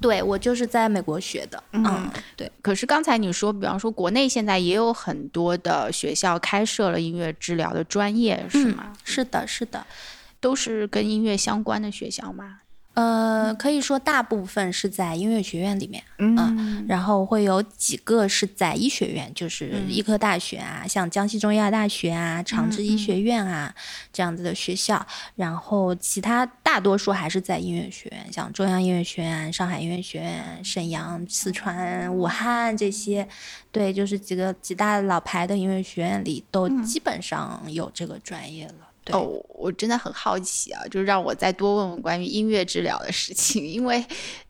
[0.01, 2.51] 对我就是在美国学的，嗯，对。
[2.63, 8.93] 可是刚才你说，比方说国内现在也有很多的学校开设了音乐治疗的专业，是吗？
[9.05, 9.87] 是的，是的，
[10.41, 12.61] 都是跟音乐相关的学校吗？
[12.95, 23.75] 呃，可以说大部分是在音乐学院里面，嗯，然后会有几个是在医学院，就是医科大学啊，像江西中医药大学啊、长治医学院啊
[24.13, 25.05] 这样子的学校，
[25.35, 33.27] 然后其他大多数还是在音乐学院，像中央音乐学院、上海音乐学院、沈阳、四川、武汉这些，
[33.73, 38.75] 对，就是几个几大老牌的音乐学院里都基本上有这个专业了。
[39.13, 44.05] 哦，我真的很好奇啊，就让我再多问问关于音乐治疗的事情，因为，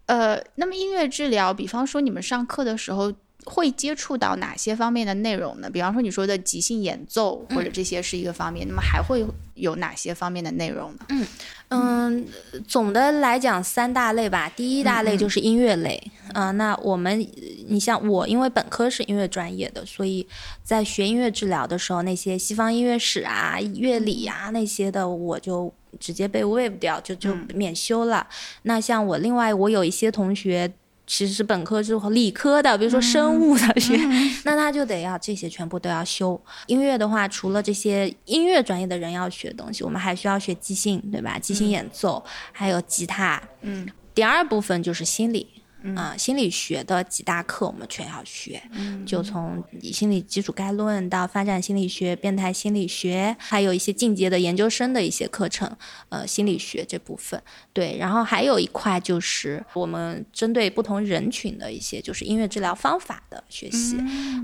[0.06, 3.12] 呃，那么音乐治疗，比方说你们上课的时候。
[3.44, 5.68] 会接触到哪些方面的内容呢？
[5.68, 10.98] 比方说你说的即兴演奏或者这些是一个方面，那么还会有哪些方面的内容呢？
[11.08, 11.26] 嗯
[11.68, 12.26] 嗯，
[12.66, 14.48] 总的来讲三大类吧。
[14.54, 16.00] 第一大类就是音乐类
[16.32, 16.50] 啊。
[16.52, 17.18] 那我们，
[17.66, 20.26] 你像我，因为本科是音乐专业的，所以
[20.62, 28.26] 在学音乐治疗的时候，那些西方音乐史啊、乐理啊那些的，我就直接被 waive 掉，就就免修了。
[28.62, 30.72] 那像我另外，我有一些同学。
[31.06, 33.96] 其实是本科之后理科的，比如说生物的学，
[34.44, 36.40] 那他就得要这些全部都要修。
[36.66, 41.38] 音乐的话，除了这些音乐专业的人要学的东西，我们还需要学即兴，对吧？
[41.38, 43.42] 即兴演奏，还有吉他。
[43.60, 45.46] 嗯，第二部分就是心理。
[45.94, 48.62] 啊，心理学的几大课我们全要学，
[49.04, 55.70] 就从心理基础概论到发展心理学、变态心理学，还有一些进阶的研究生的一些课程，
[56.08, 57.40] 呃，心理学这部分。
[57.74, 63.96] 对，然后还有一块就是我们针对不同人群的一些，就是音乐治疗方法的学习。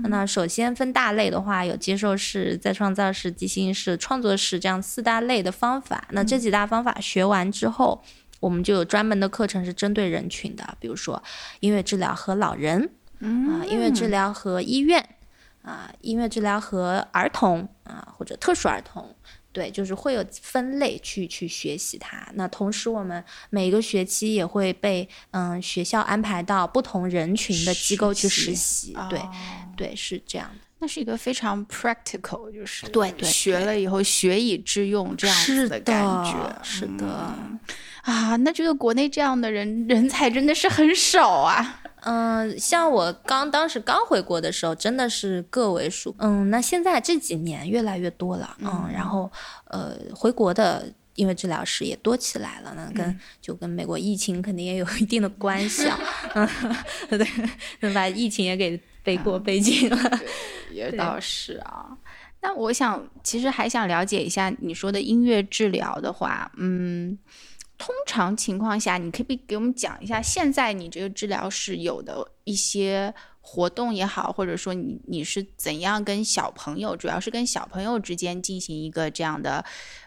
[0.09, 6.07] 那首先分大类的话，有接受式、再创造式、即兴式、创作式这样四大类的方法。
[6.11, 8.03] 那这几大方法学完之后。
[8.41, 11.23] 我们就有专门的课程是针对人群的，比如说
[11.61, 12.89] 音乐治疗和老人，
[13.21, 14.99] 啊，音乐治疗和医院，
[15.61, 19.15] 啊，音乐治疗和儿童，啊，或者特殊儿童，
[19.53, 22.27] 对，就是会有分类去去学习它。
[22.33, 29.21] 那同时，我们每个学期也会被嗯学校安排到不同人群的机构去实习，对，
[29.77, 30.61] 对，是这样的。
[30.79, 37.35] 那是一个非常 practical，就是对对，学了以后学以致用这样子的感觉，是的。
[38.03, 41.81] 啊，那这个国内这样的人人才真的是很少啊。
[42.03, 46.15] 嗯，像我刚当时刚回国的时候，真的是个位数。
[46.17, 48.57] 嗯，那现在这几年越来越多了。
[48.59, 49.31] 嗯，然后
[49.65, 52.73] 呃，回国的因为治疗师也多起来了。
[52.75, 55.99] 那跟就跟美国疫情肯定也有一定的关系啊。
[56.33, 56.49] 嗯，
[57.79, 60.19] 对，把疫情也给背过背进了。
[60.71, 61.95] 也倒是啊。
[62.41, 67.15] 那我想，其实还想了解一下你说的音乐治疗的话，嗯。
[67.83, 79.65] 通常情况下，你可以给我们讲一下，现在你这个治疗室有的一些活动也好，或者说你你是怎样跟小朋友，主要是跟小朋友之间进行一个这样的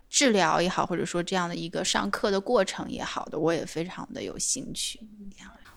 [0.08, 5.00] 治疗也好，或者说这样的一个上课的过程也好的，我也非常的有兴趣。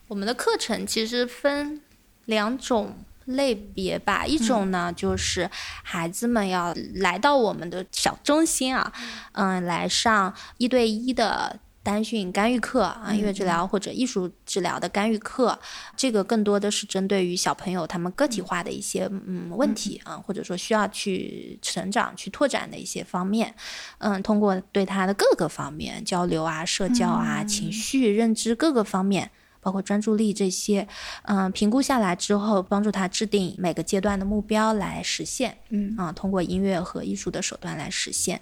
[0.07, 1.81] 我们的课程其实分
[2.25, 5.49] 两种类别吧，一种呢就是
[5.83, 8.93] 孩子们要来到我们的小中心啊，
[9.31, 11.59] 嗯，来上一对一的。
[11.87, 15.57] 单训干预课啊，音乐治疗或者艺术治疗的干预课，
[15.95, 23.55] 这个更多的是针对于小朋友他们个体化的一些嗯问题啊，或者说需要去成长、去拓展的一些方面，
[23.99, 29.31] 嗯，通过对他的各个方面交流啊、社交啊、情绪、认知各个方面。
[29.67, 30.87] 包括专注力这些，
[31.23, 38.39] 嗯，评估下来之后，帮助他制定每个阶段的目标来实现，嗯啊，通过音乐和艺术的手段来实现。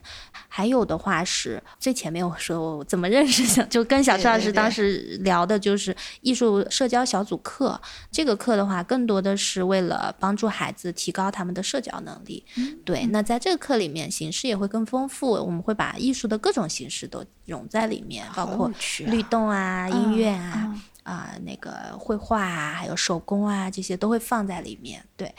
[0.47, 7.81] 还有的话是最前面我说我怎么认识小，就跟小崔老师当时聊的就是艺术社交小组课。
[8.11, 12.45] 这个课的话，更多的是为了帮助孩子提高他们的社交能力。
[12.85, 18.71] 对，那在这个课里面，形式也会更丰富，我们会把艺术的各种形式都融在里面，包括
[19.07, 20.79] 律动啊、音乐啊。
[21.05, 25.05] 啊，那个绘画啊，还有手工啊，这些都会放在里面。
[25.15, 25.33] 对，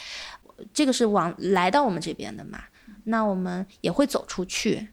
[0.72, 2.62] 这个是往来到我们这边的嘛，
[3.02, 4.86] 那我们也会走出去。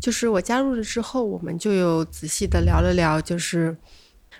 [0.00, 3.74] 就是我加入了之后，我们就有仔细的聊了聊，就是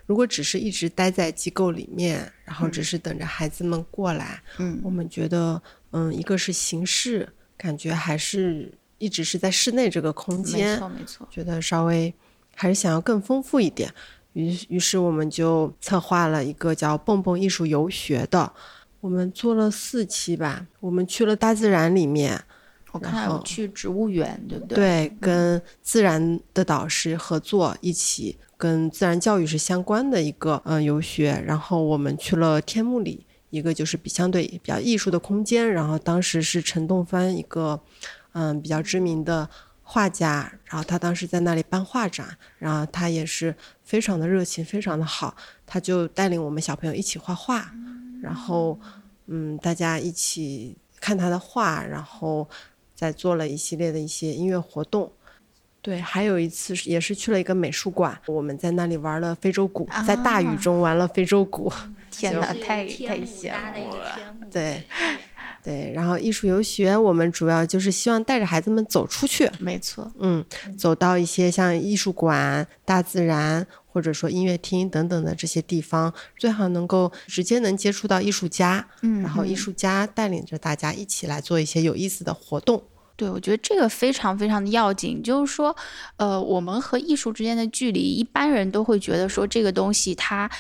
[0.05, 5.61] 如果只是一直待在机构里面，然后只是等着孩子们过来，嗯，我们觉得，
[5.93, 12.13] 嗯，一个是形式，感觉还是一直是在室内这个空间，没错没错，觉得稍微
[12.55, 13.91] 还是想要更丰富一点。
[14.39, 18.53] 于于是我们就策划了一个叫“蹦蹦艺术游学”的，
[19.01, 20.65] 我们做了四期吧。
[20.79, 22.41] 我们去了大自然里面，
[22.93, 24.77] 我看有去植物园，对不对？
[24.77, 31.43] 对，跟自然的导师合作，一起跟自然教育是相关的一个嗯游学。
[31.45, 35.69] 然后我们去了天目里，一个就是比相对比较艺术的空间。
[35.69, 37.81] 然后当时是陈栋帆一个
[38.35, 39.51] 嗯比较知名的。
[39.91, 47.73] 画家，然后他当时在那里办画展，然后他也是非常的热情，非常的好，他就带领我们小朋友一起画画，
[48.23, 48.79] 然后
[49.29, 52.47] 嗯，大家一起看他的画，然后
[52.95, 55.11] 再做了一系列的一些音乐活动。
[55.81, 61.73] 对，还有一次也是去了一个美术馆，我们在那里玩了非洲鼓，在大雨中玩了非洲鼓。
[62.11, 64.19] 天哪，太太羡慕了。
[64.51, 64.85] 对，
[65.69, 69.51] 对，然后艺术游学，我们主要就是希望带着孩子们走出去。
[69.59, 70.43] 没错，嗯，
[70.79, 78.89] 走到一些像艺术馆、大自然，或者说音乐厅等等的这些地方，最好能够直接能接触到艺术家。
[79.03, 82.83] 嗯，然后艺术家带领着大家一起来做一些有意思的活动。
[83.15, 85.77] 对，我觉得这个非常非常的要紧，就是说，
[86.17, 90.51] 呃，我们和艺术之间的距离，一般人都会觉得说这个东西它。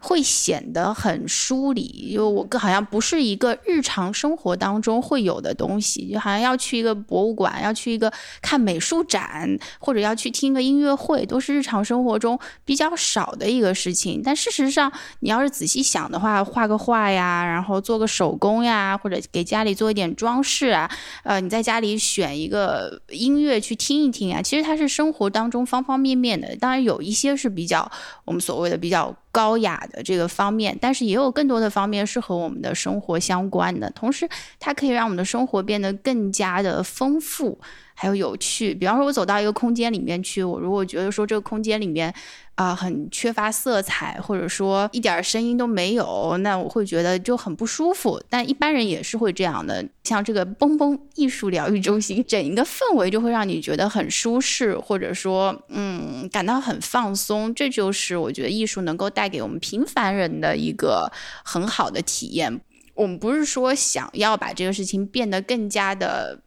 [0.00, 14.22] 会显得很疏离，因为我好像不是一个日常生活当中会有的东西，就好像要去一个博物馆，要去一个看美术展，或者要去听个音乐会，都是日常生活中比较少的一个事情。
[14.24, 14.90] 但事实上，
[15.20, 20.88] 你要是仔细想的话，画个画呀，然后做个手工呀，或者给家里做一点装饰啊，
[21.24, 26.54] 呃，你在家里选一个音乐去听一听啊，其实它是生活当中方方面面的。
[26.56, 27.90] 当然有一些是比较
[28.24, 29.12] 我们所谓的比较。
[29.38, 33.88] 高雅的这个方面，但是也有更多的方面是和我们的生活相关的。
[33.90, 34.28] 同时，
[34.58, 37.56] 它可以让我们的生活变得更加的丰富，
[38.00, 38.72] 还有有趣。
[38.72, 42.14] 比方说，我走到一个空间里面去，我如果觉得说这个空间里面。
[42.58, 48.20] 啊，很缺乏色彩，或者说一点声音都没有，那我会觉得就很不舒服。
[48.28, 49.86] 但一般人也是会这样的。
[50.02, 57.54] 像这个蹦蹦艺术疗愈中心，整一个氛围就会让你觉得很舒适，或者说，嗯，感到很放松。
[57.54, 61.08] 这就是我觉得艺术能够带给我们平凡人的一个
[61.44, 62.60] 很好的体验。
[62.94, 66.40] 我们不是说想要把这个事情变得更加的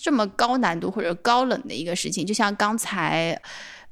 [0.00, 3.40] 这么高难度或者高冷的一个事情，就像刚才。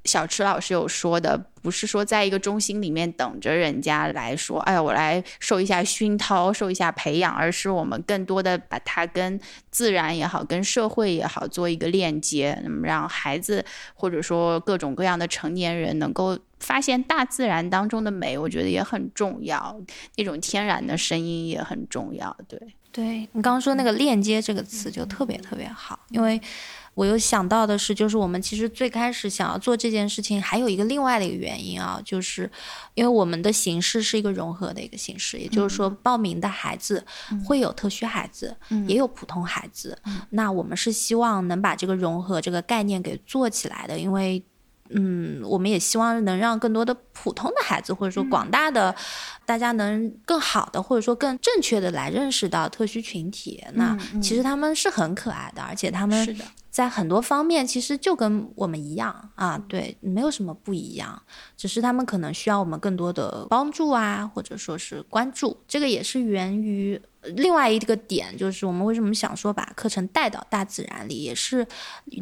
[0.05, 9.41] 小池老师有说的，不是说在一个中心里面等着人家来说，哎呀，我来受一下熏陶，受一下培养，而是我们更多的把它跟
[9.73, 19.77] 自然也好，跟社会也好做一个链接，那么让孩子或者说各种各样的成年人能够发现大自然当中的美，我觉得也很重要，
[20.17, 22.37] 那种天然的声音也很重要。
[22.47, 22.61] 对，
[22.97, 26.41] 对你刚刚说那个链接这个词就特别特别好，因为。
[26.97, 32.51] 我又想到的是，就是我们其实最开始想要做这件事情，还有一个另外的一个原因啊，就是
[32.95, 37.05] 因为我们的形式是一个融合的一个形式，也就是说，报名的孩子
[37.45, 38.57] 会有特需孩子，
[38.89, 39.99] 也有普通孩子。
[40.31, 44.43] 那我们是希望能把这个融合这个概念给做起来的，因为，
[44.89, 48.95] 嗯，我们也希望能让更多的普通的孩子，或者说广大的
[49.47, 53.65] 大家能更好的，或者说更正确的来认识到特需群体。
[53.73, 56.37] 那其实他们是很可爱的，而且他们。
[56.77, 61.23] 在很多方面，其实就跟我们一样啊，对，没有什么不一样，
[61.57, 65.57] 只是他们可能需要我们更多的帮助啊，或者说是关注。
[65.67, 71.67] 这个也是源于另外一个点，就是我们为什么想说把课程带到大自然里，也是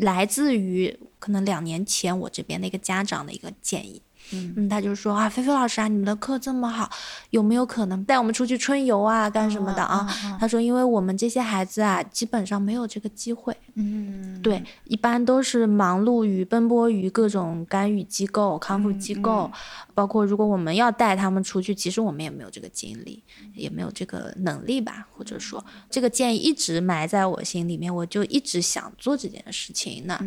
[0.03, 4.01] 来自于可能两年前我这边的一个家长的一个建议。
[4.33, 6.91] 嗯，他就说啊，菲菲老师啊，你们的课这么好，
[7.31, 10.09] 有没有可能带我们出去春游啊，干什么的啊？
[10.41, 13.57] 他说，因为我们这些孩子啊，基本上没有这个机会。
[13.75, 19.51] 嗯，对，一般都是忙碌于奔波于各种干预机构、康复机构，
[19.93, 23.23] 包括如果我们要带他们出去，其实我们也没有这个精力，
[23.55, 30.05] 也没有这个能力吧，或者说这个建议一直埋在我心里面，我就一直想做这件事情。
[30.07, 30.19] 那。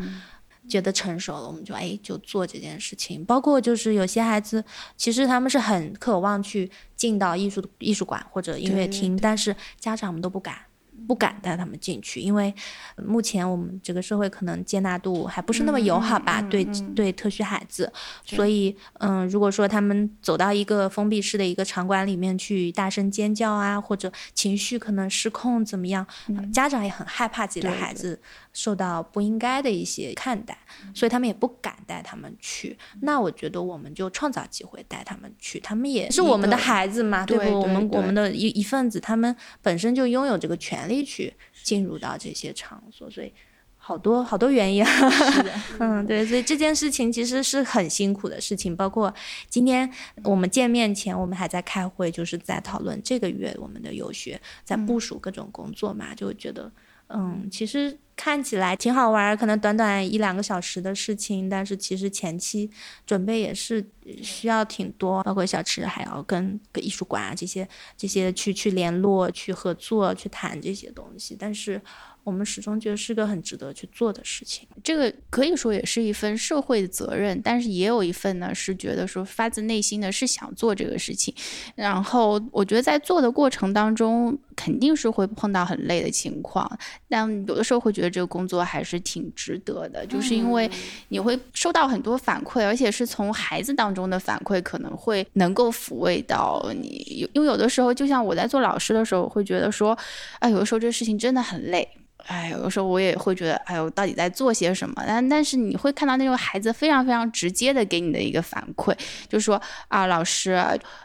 [0.67, 3.23] 觉得成熟了，我们就哎就做这件事情。
[3.25, 4.63] 包括就是有些孩子，
[4.95, 10.66] 其实他们是很渴望去进到艺术艺术馆或者音乐厅，但是家长们都不敢。
[11.07, 12.53] 不敢带他们进去，因为
[12.97, 17.91] 目前我们这个社会可能接纳度还不是那么友好吧，对对特需孩子，
[18.25, 26.05] 所以嗯，如果说他们走到一个封闭式的一个场馆里面去大声尖叫啊，或者情绪可能失控怎么样，
[26.53, 28.19] 家长也很害怕自己的孩子
[28.51, 30.57] 受到不应该的一些看待，
[30.93, 32.77] 所以他们也不敢带他们去。
[33.01, 37.61] 那我觉得我们就创造机会带他们去，他们也是我们的孩子嘛，对不？
[37.61, 40.89] 我们我们的一一份子，他们本身就拥有这个权。
[40.97, 41.33] 力去
[41.63, 43.31] 进入到这些场所，所以
[43.77, 44.83] 好多好多原因。
[45.79, 48.75] 嗯，对，所以这件事情其实是很辛苦的事情。
[48.75, 49.13] 包括
[49.49, 49.89] 今天
[50.23, 56.71] 我们见面前，我们还在开会，就是在讨论这个月我们的游学，在部署各种工作嘛，就觉得，
[57.09, 62.69] 嗯，其实看起来挺好玩儿，可能短短一两个小时的事情，但是其实前期
[63.05, 63.85] 准备也是
[64.21, 71.81] 需要挺多，包括小池还要跟跟艺术馆啊这些这些去去联络、去合作、去谈这些东西，但是。
[72.23, 81.33] 我们始终觉得是个很值得去做的事情，这个可以说也是一份社会的责任，但是也有一份呢是觉得说发自内心的是想做这个事情。
[81.73, 86.69] 然后我觉得在做的过程当中，肯定是会碰到很累的情况，
[87.07, 90.69] 但有的时候会觉得这个工作还是挺值得的，就是因为
[91.09, 97.29] 你会收到很多反馈，而且是从孩子当中的反馈，可能会能够抚慰到你。
[97.33, 99.97] 因为有的时候，就像我在做老师的时候，我会觉得说，
[100.39, 101.87] 哎，有的时候这个事情真的很累。
[102.27, 105.01] 哎，有时候我也会觉得，哎呦，到底在做些什么？
[105.07, 108.93] 但但是你会看到那种孩子非常非常直接的给你的一个反馈，
[109.29, 110.51] 就说啊，老师，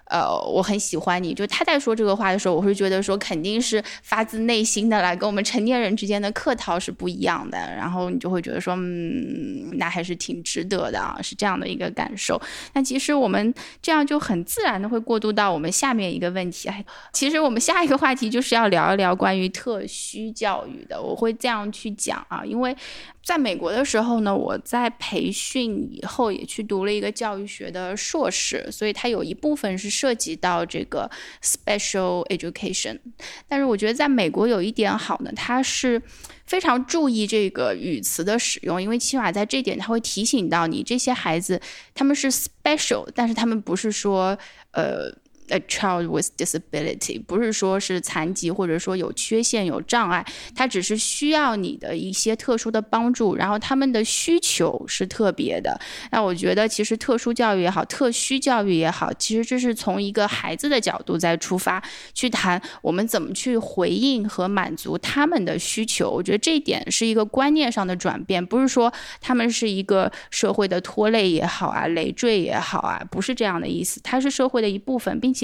[0.06, 1.32] 呃，我很喜欢你。
[1.32, 7.56] 就他在说这个话的时候，我会觉得说肯定是发自内心的来，跟我们成年人之间的客套是不一样的。
[7.56, 12.40] 然后你就会觉得说，嗯，那还是挺值得的啊，是这样的一个感受。
[12.72, 16.68] 那其实我们这样就很自然的会过渡到我们下面一个问题。
[16.68, 21.00] 哎，其实我们下一个话题就是要聊一聊关于特需教育的。
[21.00, 22.74] 我我会这样去讲啊，因为
[23.22, 31.10] 在美国的时候呢，我在培训以后也去读了一个教育学的硕士，所以它有一部分是涉及到这个
[31.42, 32.98] special education。
[33.46, 36.00] 但是我觉得在美国有一点好呢，它是
[36.46, 41.60] 非常注意这个语词的使用，因为起码在这点，他会提醒到你这些孩子
[41.94, 44.36] 他们是 special，但是他们不是说
[44.70, 45.12] 呃。
[45.52, 50.24] A child with disability 不是说是残疾或者说有缺陷有障碍，
[50.56, 55.78] 他只是需要你的一些特殊的帮助，然后他们的需求是特别的。
[56.10, 61.82] 那我觉得其实特殊教育也好，特需教育也好，其实这是从一个孩子的角度在出发
[62.14, 66.08] 去谈我们怎么去回应和满足他们的需求。
[66.10, 68.90] 我觉得这一点是一个观念上的转变，不是说
[69.20, 75.41] 他们是一个社会的拖累也好啊，累赘也好啊，不是这样的意思，它是社会的一部分，并且。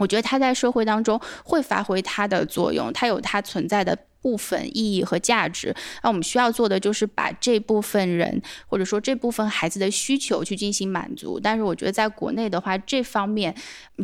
[0.00, 3.96] 我觉得他在社会当中会发挥他的作用，他有他存在的。
[4.22, 11.40] 部分意义和价值，那我们需要做的就是把这部分人或者说这部分孩子的需求去进行满足。
[11.40, 13.54] 但是我觉得在国内的话，这方面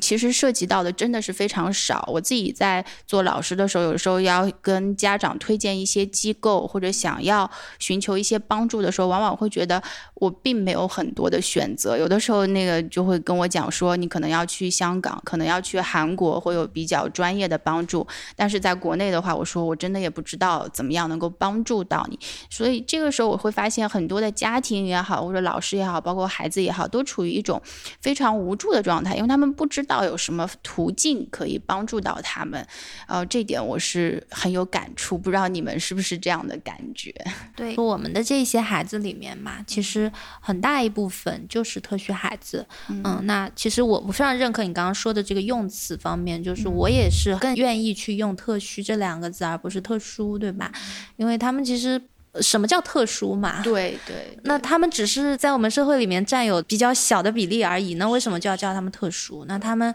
[0.01, 2.09] 其实涉及到的真的是非常少。
[2.11, 9.83] 我自己在做老师的时候，有时候要跟家长推荐一些机构或者想要寻求一些帮助的时候，往往会觉得
[10.14, 11.99] 我并没有很多的选择。
[11.99, 18.07] 有的时候那个就会跟我讲说，你可能要去香港，可能要去韩国，会有比较专业的帮助。
[18.35, 20.06] 但是在国内的话，我说我真的。
[20.07, 27.61] 也不知道怎么样能够帮助到你，所以这个时候我会发现很多的家庭也好，或者老师也好，包括孩子也好，都处于一种
[28.01, 32.65] 非常无助的状态，因为他们不知道有什么途径可以帮助到他们。
[33.09, 37.13] 呃，这点我是很有感触，不知道你们是不是这样的感觉？
[37.57, 42.65] 对，我们的这些孩子里面嘛，其实很大一部分就是特需孩子。
[42.89, 49.95] 嗯，那其实我我非常认可你刚刚说的这个用词方面，就是我也是更愿意去用特需这两个字，而不是特。
[49.97, 50.70] 特殊对吧？
[51.16, 52.01] 因为他们其实
[52.40, 53.62] 什么叫特殊嘛？
[53.62, 57.94] 对对，那他们只是在我们社会里面占有比较小的比例而已。
[57.94, 59.47] 那为什么就要叫他们特殊？
[59.49, 59.94] 那他们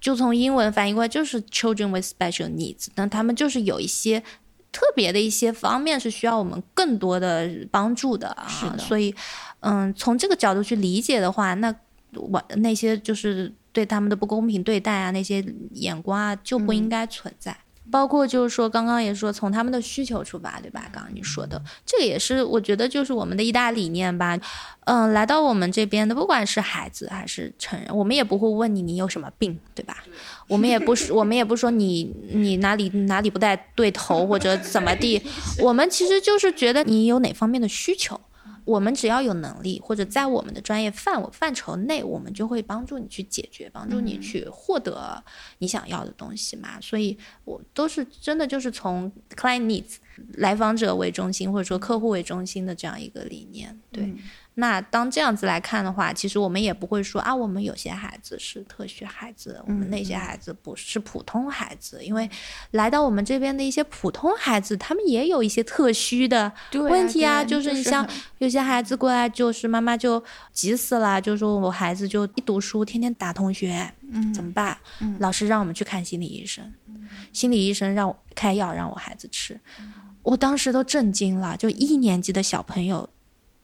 [0.00, 2.86] 就从英文翻译过来就是 children with special needs。
[2.94, 4.22] 那他们就是有一些
[4.72, 8.48] 特别的一些方面是需要我们更多的帮助的啊。
[8.78, 9.14] 所以，
[9.60, 11.74] 嗯，从这个角度去理解的话，那
[12.14, 17.54] 我那些就是对他们的不公平对待啊，那些眼光啊，就不应该存在。
[17.90, 20.88] 包括就是说，刚刚也说从他们的需求出发，对吧？
[20.92, 24.38] 刚刚你说的这个也是，我觉得就是我们的一大理念吧。
[24.84, 29.98] 嗯，来到我们这边的，不管是孩子还是成人，我们也不会问你你有什么病，对吧？
[30.48, 35.20] 我们也不是，我们也不说你你哪里哪里不带对头或者怎么地，
[35.60, 38.20] 我们其实就是觉得你有哪方面的需求。
[38.64, 45.22] 我们只要有能力，或者在我们的专业范围范畴内，我们就会帮助你去解决，帮助你去获得
[45.58, 46.80] 你想要的东西嘛。
[46.80, 49.96] 所以，我都是真的就是从 client needs
[50.34, 54.14] 来访者为中心，或者说客户为中心的这样一个理念，对。
[54.54, 62.28] 那当这样子来看的话，其实我们也不会说啊，我们有些孩子是特需孩子，我们那些孩子不是普通孩子，因为
[62.72, 68.06] 来到我们这边的一些普通孩子，他们也有一些特需的问题啊，就是你像
[68.40, 74.76] 有些孩子过来，就是妈妈就急死了，就说我孩子就一读书天天打同学，嗯，怎么办？
[75.18, 76.70] 老师让我们去看心理医生，
[77.32, 79.58] 心理医生让我开药让我孩子吃，
[80.22, 83.08] 我当时都震惊了，就一年级的小朋友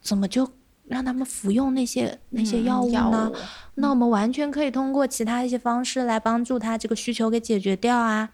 [0.01, 0.51] 怎么就？
[0.89, 3.31] 让他们服用那些那些药物呢？
[3.75, 8.31] 那我们完全可以通过其他一些方式来帮助他这个需求给解决掉啊。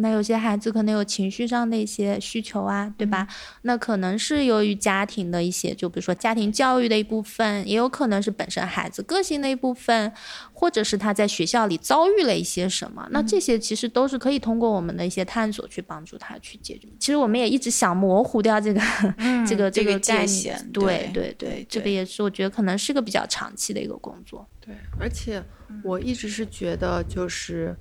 [0.00, 3.26] 那有些孩子可能有情绪上的一些需求啊，对吧？
[3.62, 10.12] 那可能是由于家庭的一些，就比如说家庭教育的一部分，也有可能是本身孩子个性的一部分，
[10.52, 13.06] 或者是他在学校里遭遇了一些什么。
[13.10, 16.88] 那这些其实都是可以通过我们的一些探索去帮助他去解决。
[16.98, 18.80] 其实我们也一直想模糊掉这个
[19.46, 24.48] 这个这个界限，对对对，这个也是我觉得可能是个比较长期的一个工作。
[24.60, 25.42] 对，而且
[25.84, 27.76] 我一直是觉得就是。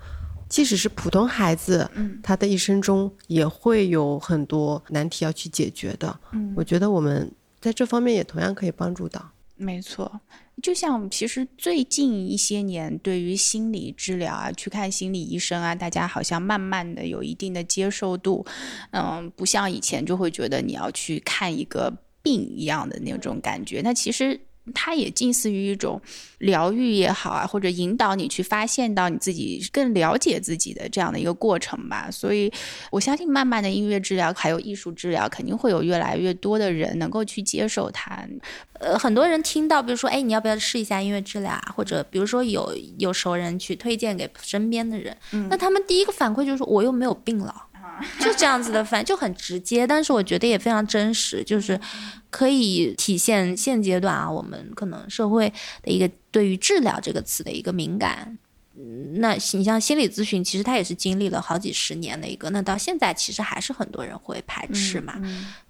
[0.50, 6.20] 即使是普通孩子，嗯，他的一生中也会有很多难题要去解决的。
[6.32, 7.32] 嗯，我觉得我们
[7.62, 9.32] 在这方面也同样可以帮助到。
[9.56, 10.20] 没错，
[10.64, 18.46] 就像其实最近一些年，对于心理治疗啊，去看心理医生啊，大家好像慢慢的有一定的接受度。
[18.92, 21.94] 嗯，不像以前就会觉得你要去看一个
[22.24, 23.82] 病一样的那种感觉。
[23.84, 24.42] 那其实。
[24.74, 26.02] 它也近似于一种
[26.38, 32.10] 疗愈也好啊，或者引导你去发现到你自己更了解自己的这样的一个过程吧。
[32.12, 32.52] 所以，
[32.92, 38.24] 我相信慢慢的音乐治疗还有艺术治疗，肯定会有越来越多的人能够去接受它。
[38.74, 41.74] 呃，很多人听到，比如说，哎，你要不要试一下音乐治疗啊？
[41.76, 45.18] 或者，比如说有有熟人去推荐给身边的人，
[45.50, 47.66] 那他们第一个反馈就是，我又没有病了。
[48.20, 51.80] 就这样子的反就很直接，但是我觉得也非常真实，就是
[52.30, 58.38] 可以体现现阶段啊，我们可能社会的一个对于治疗这个词的一个敏感。
[59.16, 65.20] 那你像心理咨询，其实它也是经历了好几十年的一个，那到现在其实还是很多人会排斥嘛。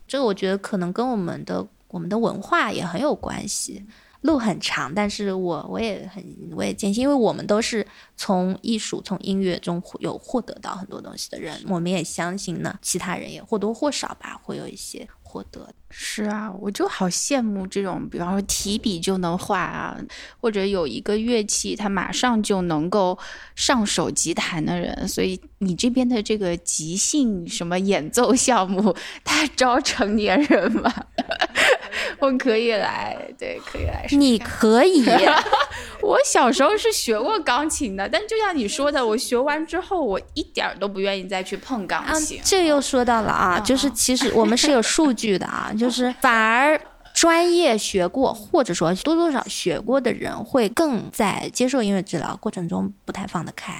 [0.08, 3.84] 这个我觉得可能跟我们的我们的文化也很有关系。
[4.22, 7.86] 路很长，但是我我也很我也坚信，因为我们都是
[8.18, 15.70] 从艺术、从音乐中有获得到很多东西的人，我们也相信呢，其他人也或多或少吧，会有一些获得。
[15.92, 19.98] 是啊，我就好羡慕这种，比方说提笔就能画啊，
[20.40, 23.18] 或者有一个乐器他马上就能够
[23.56, 25.08] 上手即弹的人。
[25.08, 30.94] 所以你这边的这个即兴什么演奏项目，他招成年人吗？
[32.20, 34.06] 我可以来，对，可以来。
[34.12, 35.04] 你可以。
[36.02, 42.40] 我小时候是学过钢琴的，但就像你说的，我学完之后，我一点都不愿意再去碰钢琴。
[42.44, 46.80] 这又说到了啊，就是其实我们是有数据的啊，就是反而。
[47.12, 53.74] 专业学过，或者说多多少学过的人，会更在接受音乐治疗过程中不太放得开，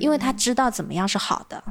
[0.00, 1.62] 因为他知道怎么样是好的。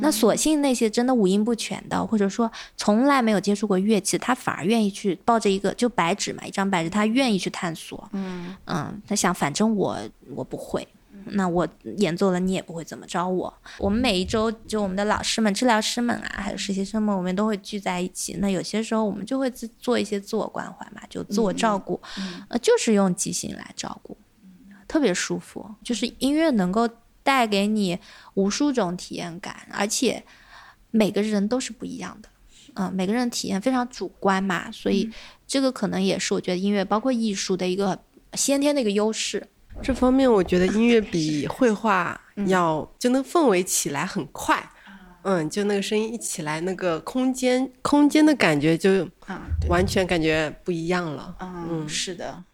[0.00, 8.08] 那所幸那些真的五音不全的，或者说从来没有接触过乐器，他反而愿意去抱着一个就白纸嘛，一张白纸，他愿意去探索。
[8.12, 9.96] 嗯嗯，他想，反正我
[10.34, 10.88] 我不会。
[11.32, 11.66] 那我
[11.98, 13.52] 演奏了，你也不会怎么着我。
[13.78, 18.34] 我们每一周就我们的老师们、治疗师们啊，还有实习生们，我们都会聚在一起。
[18.34, 22.00] 那有些时候我们就会自做一些自我关怀嘛，就自我照顾，
[22.48, 24.16] 呃，就是用即兴来照顾，
[24.86, 25.68] 特别舒服。
[25.82, 26.88] 就是音乐能够
[27.22, 27.98] 带给你
[28.34, 30.24] 无数种体验感，而且
[30.90, 32.28] 每个人都是不一样的，
[32.74, 35.10] 嗯，每个人体验非常主观嘛，所以
[35.46, 37.98] 这个可能也是我觉得音乐包括艺术的一个
[38.34, 39.48] 先天的一个优势。
[39.82, 44.62] 这方面我觉得音乐比绘画要就那氛围起来很快，
[45.22, 49.08] 嗯，就那个声音一起来，那个空间空间的感觉就
[49.68, 51.34] 完全感觉不一样了。
[51.40, 52.44] 嗯，是的。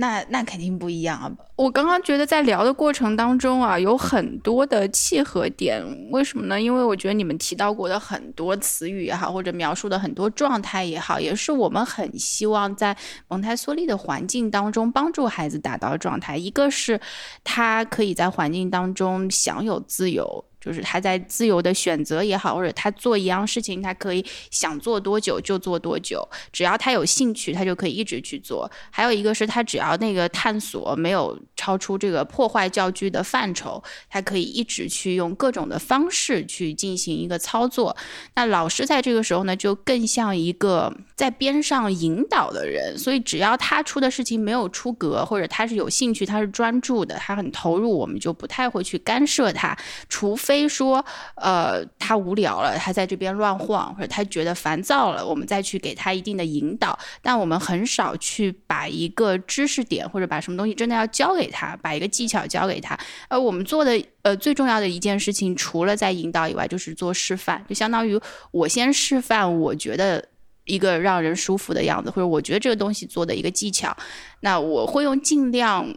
[0.00, 1.28] 那那肯定不一样啊！
[1.56, 5.84] 我刚刚觉得在聊的过程当中啊，有很多的契合点。
[6.12, 6.60] 为什么呢？
[6.60, 12.96] 因为我觉得你们提到过的很多词语也好，或者描述的很多状态也好，也是我们很希望在
[13.26, 16.36] 蒙台梭利的环境当中帮助孩子达到的状态。
[16.36, 17.00] 一个是
[17.42, 20.44] 他可以在环境当中享有自由。
[20.60, 28.68] 就是他在自由的选择也好，或者他做一样事情，他可以想做多久就做多久，只要他有兴趣，他就可以一直去做。
[28.90, 33.80] 还有一个是他只要那个探索没有超出这个破坏教具的范畴，
[34.10, 37.96] 他可以一直去用各种的方式去进行一个操作。
[38.34, 49.78] 那老师在这个时候呢，就更像一个在边上引导的人，所以只要他出的事情没有出格，或者他是有兴趣，他是专注的，他很投入，我们就不太会去干涉他，
[50.08, 50.36] 除。
[50.48, 56.98] 非说，呃，他无聊了，他在这边乱晃，或者他觉得烦躁了，我们再去给他一定的引导。
[57.20, 62.98] 但我们很少去把一个知识点或者把什么东西真的要教给他，把一个技巧教给他。
[63.28, 68.18] 而我们做的，呃，最重要的一件事情，除了在引导以外，就是做示范，就相当于
[68.50, 70.26] 我先示范，我觉得
[70.64, 73.94] 一个让人舒服的样子，或者我觉得这个东西做的一个技巧，
[74.40, 75.94] 那我会用尽量。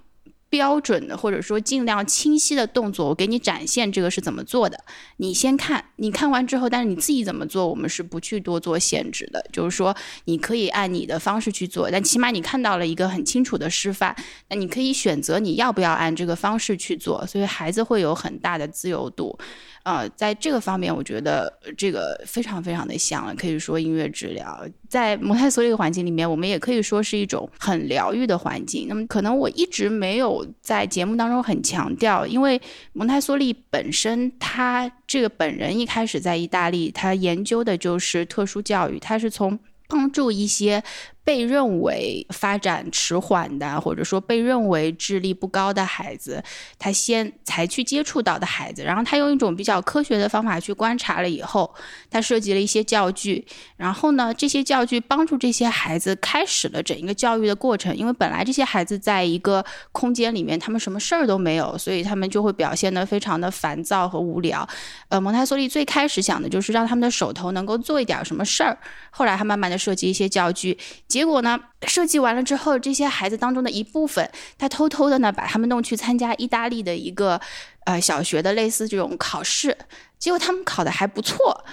[0.52, 4.78] 标准的，或者说尽量清晰的动作，我给你展现这个是怎么做的。
[5.16, 9.42] 你先看，你看完之后，但是你自己怎么做，我们是不去多做限制的。
[9.54, 9.96] 就是说，
[10.26, 14.14] 你可以按你的方式去做，但起码你看到了一个很清楚的示范，
[14.50, 17.26] 那你可以选择你要不要按这个方式去做。
[17.26, 19.40] 所以孩子会有很大的自由度。
[19.84, 28.88] 呃，在这个方面，我觉得这个非常非常的像，可以说音乐治疗在蒙台梭利环境里面，我们也可以说是一种很疗愈的环境。
[28.88, 32.62] 那么，可能我一直没有在节目当中很强调，因为
[32.94, 39.58] 蒙台梭利本身他这个本人一开始在意大利，他研究的就是特殊教育，他是从
[39.88, 40.84] 帮助一些。
[41.32, 46.44] 被认为发展迟缓的，或者说被认为智力不高的孩子，
[46.78, 51.74] 他先才去接触到的孩子，然后他用一种比较科学的方法去观察了以后，
[52.10, 53.46] 他设计了一些教具，
[53.78, 57.96] 然后呢，这些教具帮助这些孩子开始了整一个教育的过程。
[57.96, 59.64] 因为本来这些孩子在一个
[59.94, 64.68] 空间里面，他们什么事儿都没有，所以他们就会表现得非常的烦躁和无聊。
[65.08, 68.78] 呃，蒙台梭利最开始想的就是让他们的手头能够做一点儿什么事儿，
[69.12, 70.78] 后来他慢慢的设计一些教具。
[71.08, 71.60] 结结果呢？
[71.86, 77.40] 设计完了之后，这些孩子当中的一部分，他偷偷的呢，把他们弄去参加意大利的一个
[77.84, 79.78] 呃小学的类似这种考试，
[80.18, 81.64] 结果他们考的还不错。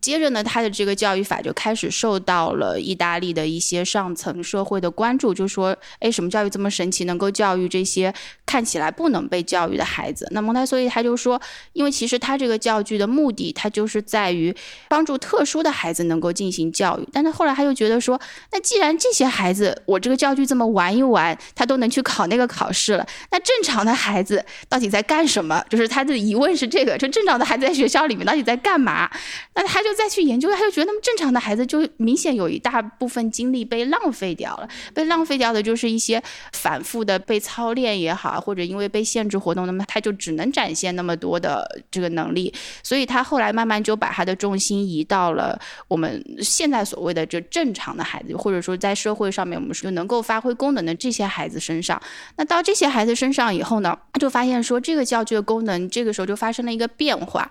[0.00, 8.14] 接着呢，他的这个教育法就开始受到了意大利的一些上层社会的关注，就说：“哎，什么教育这么神奇，能够教育这些
[8.52, 11.40] 看起来不能被教育的孩子？”那蒙台梭利他就说
[11.72, 14.54] ：“因为其实他这个教具的目的，他就是在于
[14.88, 17.08] 帮助特殊的孩子能够进行教育。
[17.12, 25.64] 但是后来他又觉得说，那既然这些孩子我这个教具这么玩一玩，他都能去考那个考试了，那正常的孩子到底在干什么？
[25.70, 29.08] 就是他的疑问是这个：就正常的孩子在学校里面到底在干嘛？
[29.54, 29.82] 那他。
[29.82, 36.22] 就再去研究，他就觉得那么正常的孩子就明显有一大部分精力被浪费掉了，被浪费掉的就是一些
[36.52, 52.02] 反复的被操练也好，或者因为被限制活动，那么他就只能展现那么多的这个能力，所以他后来慢慢就把他的重心移到了我们现在所谓的这正常的孩子，或者说在社会上面我们说能够发挥功能的这些孩子身上。
[52.36, 57.48] 那到这些孩子身上以后呢，他就发现说这个教具的功能，这个时候就发生了一个变化，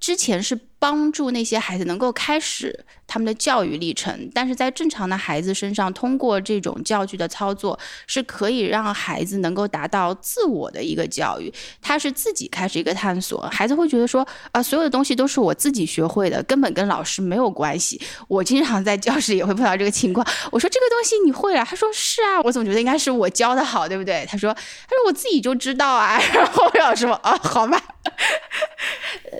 [0.00, 0.58] 之前是。
[0.80, 11.52] 帮助那些孩子能够开始他们的教育历程，但是在正常的孩子身上，通过这种教具的操作，是可以让孩子能够达到自我的一个教育。
[11.82, 18.00] 他是自己开始一个探索，孩子会觉得说啊，所有的东西都是我自己学会的，根本跟老师没有关系。
[18.26, 24.24] 我经常在教室也会碰到这个情况，我说这个东西你会了，他说是啊，我总觉得应该是我教的好，对不对？
[24.26, 27.78] 他说他说我自己就知道啊，然后我要说啊，好吧？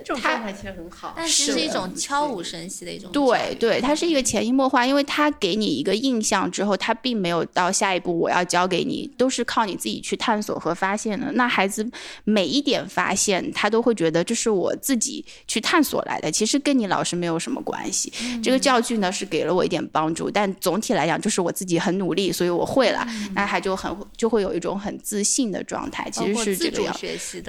[0.05, 1.15] 这种状态其实很好。
[1.31, 11.31] 是一种悄无声息的一种，对对，它是一个潜移默化，因为它给你一个印象之后，它并没有到下一步我要教给你，都是靠你自己去探索和发现的。
[11.31, 11.89] 那孩子
[12.25, 18.11] 每一点发现，他都会觉得这是我自己去探索来的，其实跟你老师没有什么关系。
[18.43, 23.07] 这个教具呢是给了我一点帮助，但总体来讲就是我自己很努力，所以我会了。
[23.33, 26.95] 那他就很就会有一种很自信的状态，其实是这个样。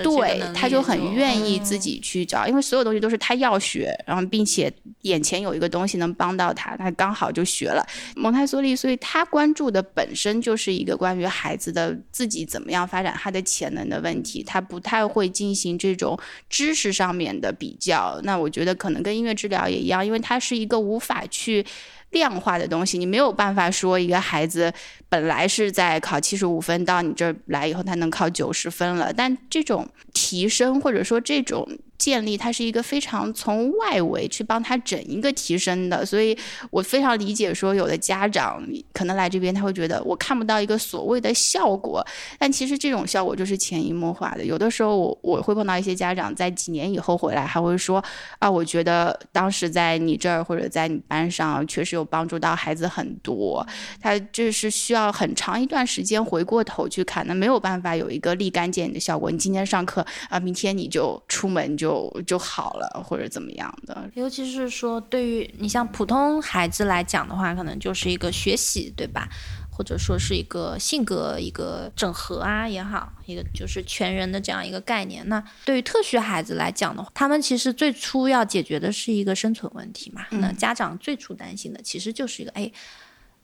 [0.02, 3.71] 对，他就很愿意自己去找，因为所有东西都是他要学。
[3.72, 16.18] 学然后，并且眼前有一个东西能帮到他，他刚好就学了蒙台梭利，所以他关注的本身就是一个关于孩子的自己怎么样发展他的潜能的问题，他不太会进行这种
[16.50, 18.20] 知识上面的比较。
[18.24, 21.64] 那我觉得可能跟音乐治疗也一样，因为他是一个无法去。
[22.12, 24.72] 量化的东西，你没有办法说一个孩子
[25.08, 29.12] 本来是在考七十五分，到你这儿来以后，他能考九十分了。
[29.12, 31.66] 但这种提升或者说这种
[31.98, 36.04] 建立，它是一个非常从外围去帮他整一个提升的。
[36.04, 36.36] 所以
[36.70, 42.04] 我非常理解说，有的家长可能来这边，他会觉得我看不到一个所谓的效果，
[42.38, 44.44] 但其实这种效果就是潜移默化的。
[44.44, 48.04] 有的时候我我会碰到一些家长在几年以后回来，还会说
[48.38, 52.01] 啊，我觉得当时在你这儿或者在你班上确实有。
[52.04, 53.66] 帮助到孩子很多，
[54.00, 59.30] 他这是需要很长一段时间回过头去看，那没有办法有一个立竿见影的效果。
[59.30, 64.10] 你今天上课啊，明天你就出门就就好了，或者怎么样的。
[64.14, 69.28] 尤其是说，对于你像普通孩子来讲的话，可能就是一个学习，对吧？
[69.82, 75.28] 或者说是一个性格一个整合啊也好，一个就是全人的这样一个概念。
[75.28, 80.24] 那对于特需孩子来讲的话，他们其实最初要解决的是一个生存问题嘛。
[80.30, 82.70] 那家长最初担心的其实就是一个哎。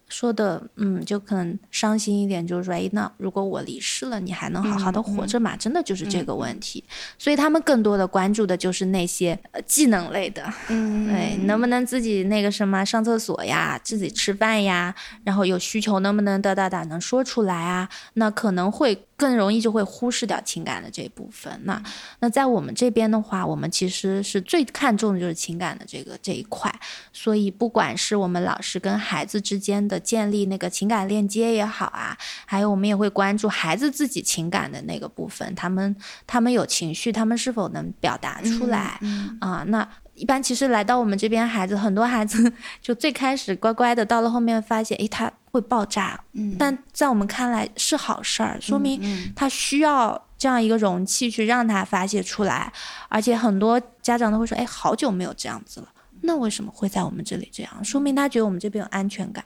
[0.09, 5.57] 说的，嗯，就可能伤心一点，就是说，哎，那如果我离世了，你还能好好的活着吗？
[5.57, 6.83] 真的就是这个问题。
[7.19, 14.95] 所以他们更多的关注的就是那些呃技能类的，嗯，对，能不能自己那个什么上厕所呀，自己吃饭呀，
[15.25, 17.89] 然后有需求能不能得到打能说出来啊？
[18.15, 21.53] 那可能会更容易就会忽视掉情感的这一部分。
[21.65, 21.83] 那
[22.21, 26.73] 那在我们这边的话，我们其实是最看重的就是情感的这个这一块。
[27.13, 35.95] 所以不管是我们老师跟孩子之间的建立那个情感链接也好啊，还有我们也会关注孩子自己情感的那个部分，他们
[36.27, 39.01] 他们有情绪，他们是否能表达出来
[39.41, 39.65] 啊？
[39.69, 39.89] 那。
[40.15, 49.01] 一般其实来到我们这边，孩子很多孩子就最开始乖乖的，到了后面发现，诶，他会爆炸，嗯，但在我们看来是好事儿，说明
[49.37, 52.73] 他需要这样一个容器去让他发泄出来，
[53.09, 55.87] 而且很多家长都会说，哎，好久没有这样子了，
[56.23, 57.85] 那为什么会在我们这里这样？
[57.85, 59.45] 说明他觉得我们这边有安全感，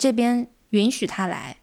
[0.00, 1.58] 这边允许他来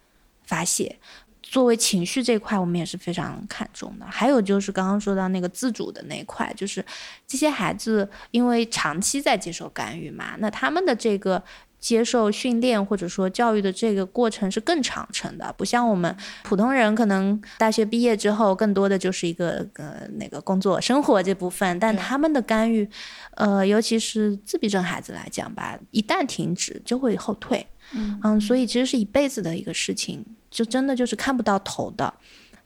[0.45, 0.97] 发泄。
[1.41, 4.05] 作为情绪这块，我们也是非常看重的。
[4.05, 6.83] 还有就是刚刚说到那个自主的那一块，就是
[7.25, 11.41] 这些孩子因为长期在接受干预嘛，那他们的这个
[11.79, 16.13] 接受训练或者说教育的这个过程是更长程的，不像我们
[16.43, 22.89] 普通人可能大学毕业之后更多的就是一个呃那个工作生活这部分，但他们的干预，
[23.35, 30.25] 呃，尤其是自闭症孩子来讲吧，一旦停止就会后退，嗯，所以其实是一辈子的一个事情。
[30.49, 32.11] 就真的就是看不到头的，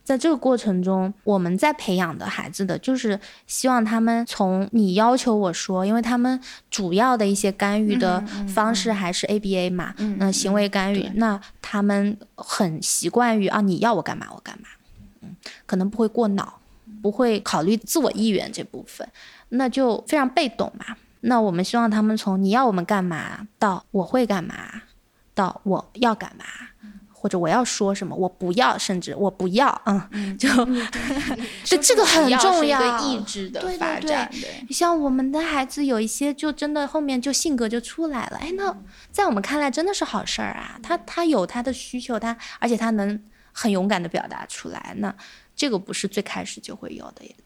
[0.04, 8.20] 在这个过程中，我们在培养的孩子的就是希望他们从你要求我说，因为他们主要的一些干预的
[8.54, 14.68] 方式还是 ABA 嘛，那行为干预，那他们很习惯于啊你要我干嘛我干嘛，
[15.22, 15.34] 嗯，
[15.66, 16.60] 可能不会过脑，
[17.02, 19.06] 不会考虑自我意愿这部分，
[19.50, 20.96] 那就非常被动嘛。
[21.22, 24.82] 那我们希望他们从你要我们干嘛到我会干嘛，
[25.34, 26.44] 到我要干嘛。
[27.22, 30.48] 或者我要说什么，我不要，甚至我不要，嗯，就，
[31.62, 34.28] 就 这个很重要，意志的发展。
[34.32, 38.38] 对，像我们的孩子有一些，就真的后面就性格就出来了。
[38.38, 38.76] 哎，那
[39.12, 40.76] 在我们看来真的是好事儿啊。
[40.82, 43.22] 他他有他的需求，他而且他能
[43.52, 44.92] 很勇敢的表达出来。
[44.98, 45.14] 那
[45.54, 47.36] 这个不是最开始就会有的。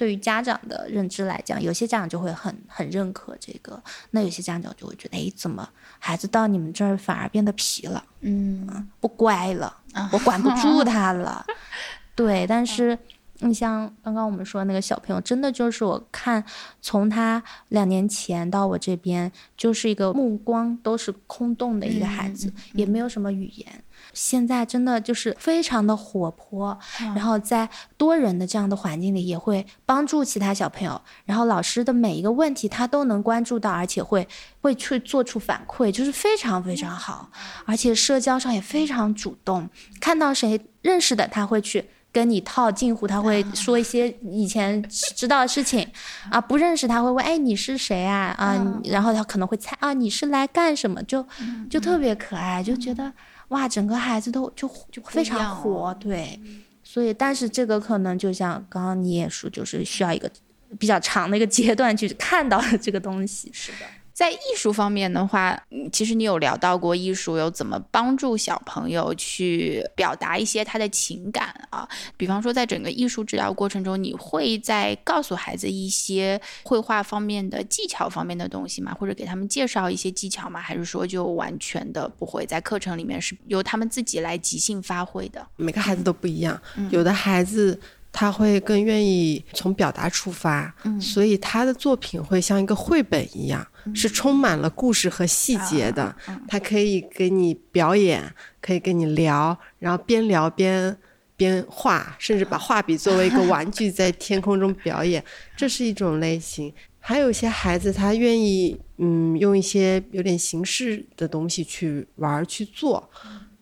[0.00, 3.78] 对于家长的认知来讲，有些家长就会很很认可这个，
[4.12, 9.76] 那有些家长就会觉得，哎，怎么孩子到你们这儿反而变得皮了，嗯，不乖了，
[10.10, 11.44] 我管不住他了，
[12.16, 12.46] 对。
[12.46, 12.98] 但是
[13.40, 16.44] 你像刚刚我们说那个小朋友，真的就是我看
[16.80, 23.84] 从他两年前到我这边，就是一个目光都是空洞的一个孩子，也没有什么语言。
[24.12, 26.76] 现在真的就是非常的活泼，
[27.14, 31.00] 然后在多人的这样的环境里，也会帮助其他小朋友。
[31.24, 34.26] 然后老师的每一个问题，他都能关注到，而且会
[34.62, 37.30] 会去做出反馈，就是非常非常好。
[37.66, 39.68] 而且社交上也非常主动，
[40.00, 45.86] 看到谁认识的，他会去跟你套近乎，他会说一些以前知道的事情
[46.30, 46.40] 啊。
[46.40, 48.34] 不认识他会问，哎，你是谁啊？
[48.38, 51.02] 啊，然后他可能会猜啊，你是来干什么？
[51.04, 51.24] 就
[51.70, 53.12] 就特别可爱，就觉得。
[53.48, 56.38] 哇，整个孩子都就就非常活，对，
[56.84, 60.30] 所以但是这个可能就像刚刚你也说，就是需要一个
[60.78, 63.78] 比较长的一个阶段去看到这个东西，是的。
[64.20, 65.58] 在艺术方面的话，
[65.90, 71.88] 其实你有聊到过艺术有怎么帮助小朋友去表达一些他的情感啊？
[72.18, 78.92] 比方说，在整个艺术治疗过程中，你会在告诉孩子一些绘画方面的技巧方面的东西吗？
[78.92, 80.60] 或者给他们介绍一些技巧吗？
[80.60, 85.46] 还是说就完全的不会在课程里面是由他们自己来即兴发挥的？
[85.56, 86.60] 每个孩子都不一样，
[86.90, 87.80] 有的孩子。
[88.12, 93.64] 他会更愿意从表达出发，所以他的作品会像一个绘本一样，
[93.94, 96.14] 是充满了故事和细节的。
[96.48, 100.96] 他可以给你表演，可以跟你聊，然后边聊边
[101.36, 105.24] 边画，甚至把画笔作为一个玩具在天空中表演，
[105.56, 106.72] 这是一种类型。
[106.98, 113.08] 还有一些孩子，他愿意嗯用一些有点形式的东西去玩去做。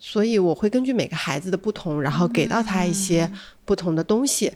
[0.01, 3.29] 所以我会根据每个孩子的不同，然后给到他一些
[3.65, 4.53] 不同的东西。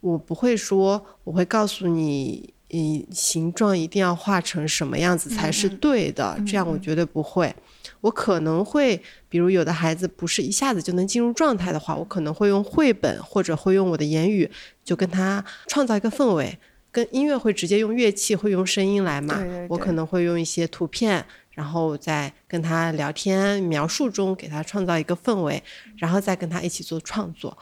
[0.00, 7.54] 我不会说我会告诉你，嗯，形状一定要画成什么样子才是对的，这样我绝对不会。
[8.00, 14.50] 我可能会，比如有的孩子不是一下子就能进入状态的话，我可能会用绘本或者会用我的言语，
[14.82, 16.58] 就跟他创造一个氛围。
[16.90, 19.42] 跟音乐会直接用乐器，会用声音来嘛？
[19.68, 21.24] 我可能会用一些图片。
[21.52, 25.62] 然后在跟他聊天描述中给他创造一个氛围，
[25.98, 27.56] 然后再跟他一起做创作。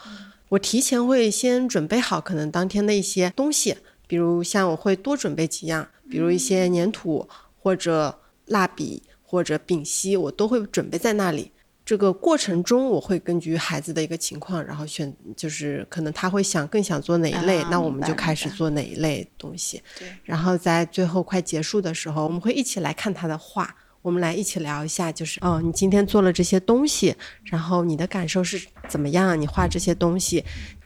[0.49, 3.77] 我提前会先准备好可能当天的一些东西，
[4.11, 7.29] 比如像我会多准备几样，比如一些粘土
[7.63, 11.53] 或者蜡笔或者丙烯，我都会准备在那里。
[11.85, 19.81] 这个过程中我会根据孩子的一个情况，然后选就是可能他会想更想做哪一类，那我们就开始做哪一类东西。
[20.25, 23.73] 然后在最后快结束的时候，我们会一起来看他的画。
[24.03, 29.41] 我们来一起聊一下，就是哦，你今天做了这些东西，然后你的感受是怎么样？
[29.41, 30.45] 你画这些东西，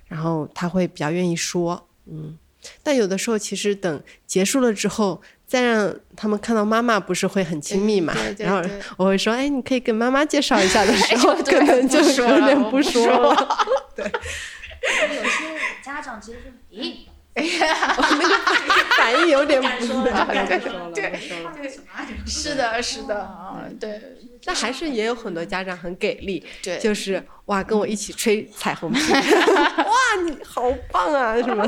[0.08, 2.36] 然后他会比较愿意说，嗯。
[2.82, 8.14] 但有的时候，其实等结束了之后，再让他们看到妈妈，不是会很亲密嘛？
[8.38, 13.58] 然后我会说：“哎，你可以跟妈妈介绍一下的 时候， 可能就有点不说了。”
[13.96, 14.04] 对。
[14.04, 17.06] 有些家长其实是咦。
[17.34, 18.34] 哎呀，那个
[18.96, 20.12] 反应有点不对
[20.94, 21.70] 对，
[22.26, 24.00] 是的，是的，嗯，对。
[24.46, 31.64] 但还是也有很多家长很给力，对，就是哇，跟我一起吹彩虹屁， 哇，你好棒啊，什么？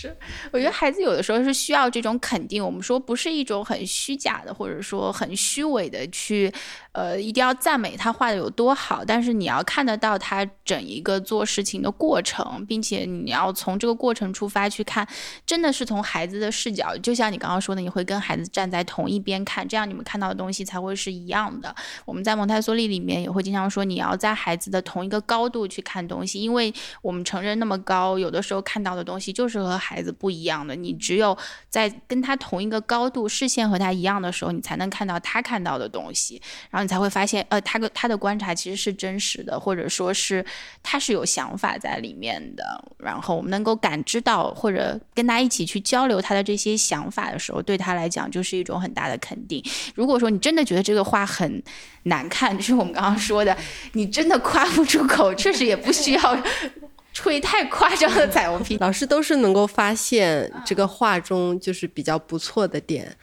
[0.00, 0.16] 是，
[0.50, 2.64] 我觉得孩子有的时候是需要这种肯定。
[2.64, 6.50] 我们说不是一种很虚假的，或者说很虚伪的去，
[6.92, 9.04] 呃，一定要赞美他画的有多好。
[9.04, 15.06] 但是你要看得到他整一个做事情的过程，并且你要从这个过程出发去看，
[15.44, 16.96] 真的是从孩子的视角。
[17.02, 21.74] 就像你刚刚说的，你会跟孩子站在同一边看，这样你们看到的东西才会是一样的。
[22.06, 26.72] 我们在蒙台梭利里面也会经常说，你要在孩子的同一个高度去看东西，因为
[27.02, 31.36] 我们成人那么高，有的时候看到的东西就是和孩孩子不一样的，你只有
[31.68, 40.46] 在跟他同一个高度，视线和他一样的时候，你才能看到他看到的东西，然后你才会发现，呃，他的他的观察其实是真实的，或者说是
[40.80, 42.64] 他是有想法在里面的。
[42.98, 49.60] 然后我们能够感知到，或者跟他一起去交流他的这些想法的时候，对他来讲就是一种很大的肯定。
[49.96, 51.60] 如果说你真的觉得这个话很
[52.04, 53.56] 难看，就是我们刚刚说的，
[53.94, 56.42] 你真的夸不出口，确实也不需要。
[57.12, 63.16] 吹太夸张的 彩虹屁，老师都是能够发现这个画中就是比较不错的点，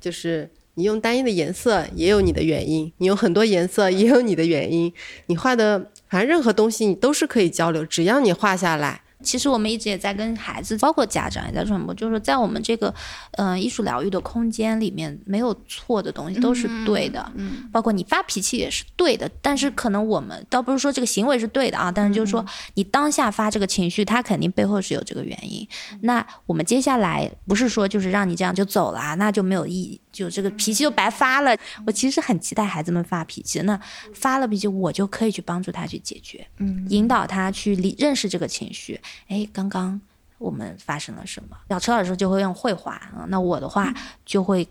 [0.00, 4.92] 就是你用单一的颜色也有你的原因，你用很多颜色也有你的原因，
[5.26, 9.01] 你画的反正任何东西你都是可以交流，只要你画下来。
[9.22, 12.92] 其实我们一直也在跟孩子，包括家长也在传播，就是在我们这个，
[13.32, 17.32] 嗯，艺术疗愈的空间里面，没有错的东西，都是对的。
[17.36, 22.44] 嗯，包括你发脾气也是对的，但是可能我们倒不是说这个行为是对的啊，但是就是说
[22.74, 25.66] 你当下发这个情绪，它肯定背后是有这个原因。
[26.00, 30.00] 那我们接下来不是说就是让你这样就走了，那就没有意义。
[30.12, 31.56] 就这个脾气就白发了。
[31.86, 33.80] 我其实很期待孩子们发脾气，那
[34.14, 39.00] 发了脾气，我就可以去帮助他去解决，嗯，引导他去理认识这个情绪。
[39.28, 40.00] 哎，刚刚
[40.38, 41.56] 我们发生了什么？
[41.70, 43.92] 小车老师就会用绘画啊，那我的话
[44.26, 44.68] 就会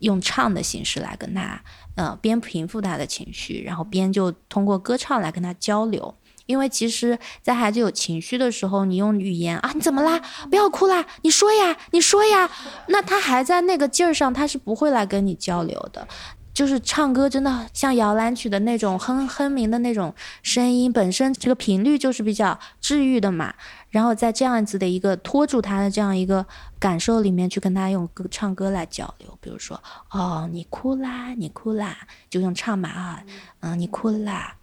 [0.00, 1.62] 用唱的形式来跟他，
[1.94, 6.14] 呃，边平复他的情绪，然后边就通过歌唱来跟他交流。
[6.46, 10.20] 因为其实，在孩子有情绪的时候，你用语言啊，你怎么啦？
[10.50, 11.04] 不要哭啦！
[11.22, 12.50] 你说呀，你说呀，
[12.88, 16.06] 那他还在那个劲儿上，他是不会来跟你交流的。
[16.52, 23.54] 就是唱歌真的像摇篮曲的那种哼哼鸣的那种声音，本身这个频率就是比较治愈的嘛。
[23.88, 26.44] 然后在这样子的一个拖住他的这样一个
[26.78, 29.38] 感受里面，去跟他用歌唱歌来交流。
[29.40, 31.96] 比如说，哦，你哭啦，你哭啦，
[32.28, 33.22] 就用唱嘛啊，
[33.60, 34.56] 嗯，你哭啦，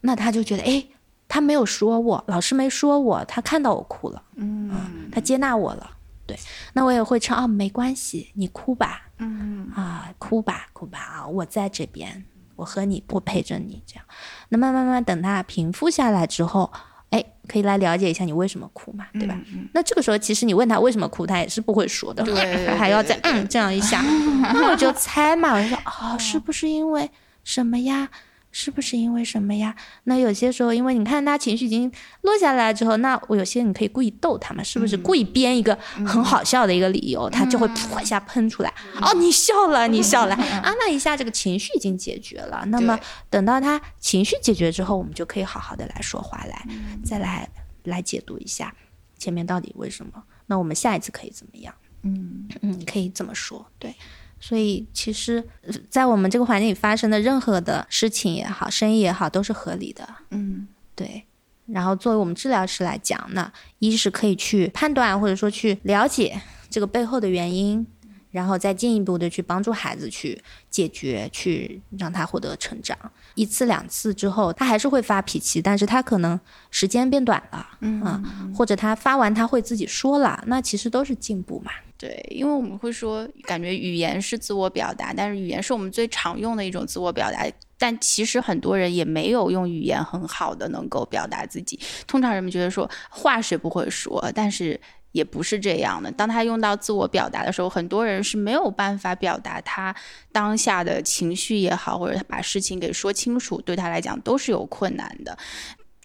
[0.00, 0.84] 那他就觉得哎。
[1.28, 4.70] 他没有说我，老师没说我，他看到我哭了，嗯，
[5.12, 5.90] 他接纳我了，
[6.26, 6.36] 对，
[6.72, 9.70] 那我也会唱啊，没关系，你哭吧，嗯。
[9.76, 12.24] 啊，哭吧，哭吧啊，我在这边，
[12.56, 14.04] 我和你，我陪着你，这样，
[14.48, 16.72] 那慢慢慢等他平复下来之后，
[17.10, 19.38] 哎，可以来了解一下你为什么哭嘛，对吧？
[19.74, 24.00] 那这个时候其实你问他为什么哭，他也是不会说的，对， 还要再嗯这样一下，
[24.54, 27.10] 那我就猜嘛，我说 哦，是不是因为
[27.44, 28.08] 什么呀？
[28.60, 29.72] 是不是因为什么呀？
[30.02, 31.88] 那有些时候，因为你看他情绪已经
[32.22, 38.74] 落下来之后，那我有些你可以故意逗他嘛，是不是故意编一个很好笑的一个理由，他就会噗一下喷出来。
[39.00, 42.64] 哦，你笑了，你笑了啊，那一下这个情绪已经解决了。
[42.66, 42.98] 那么
[43.30, 46.66] 等到他情绪解决之后，我们就可以好好的来说话，来
[47.04, 47.48] 再来
[47.84, 48.74] 来解读一下
[49.16, 50.20] 前面到底为什么。
[50.46, 51.72] 那我们下一次可以怎么样？
[52.02, 53.94] 嗯嗯，可以这么说，对。
[54.40, 55.44] 所以，其实，
[55.90, 60.08] 在我们这个环境里发生的任何的事情也好，生意也好，都是合理的。
[60.30, 61.24] 嗯，对。
[61.66, 67.86] 然后，作为我们治疗师来讲，那一是可以去判断，或者说去了解这个背后的原因，
[68.30, 72.96] 然后再进一步的去帮助孩子去解决，去让他获得成长。
[73.34, 76.38] 一次两次之后，他还是会发脾气，但是他可能
[76.70, 81.70] 时间变短了，嗯，或者他发完他会自己说了，那其实都是进步嘛。
[81.96, 87.44] 对，因为我们会说，感觉语言是自我表达，但是语言是我们最常用的一种自我表达。
[87.80, 91.78] 但其实很多人也没有用语言很好的能够表达自己。
[92.08, 94.80] 通常人们觉得说话谁不会说，但是
[95.12, 96.10] 也不是这样的。
[96.12, 99.94] 当他用到自我表达的时候，很多人是没有办法表达他
[100.32, 105.36] 当下的情绪也好，或者他把事情给说清楚，对他来讲都是有困难的。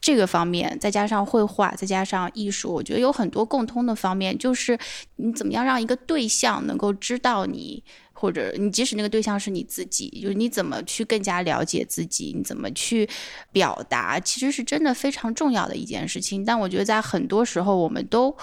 [0.02, 4.78] 这个方面，再加上绘画，再加上艺术，我觉得有很多共通的方面，就是
[5.16, 7.84] 你怎么样让一个对象能够知道你。
[8.16, 13.10] 或者你即使那个对象是你自己，就是你怎么去更加了解自己，你怎么去
[13.52, 16.46] 表达，其实是真的非常重要的一件事情。
[16.46, 18.34] 但我觉得在很多时候，我们都。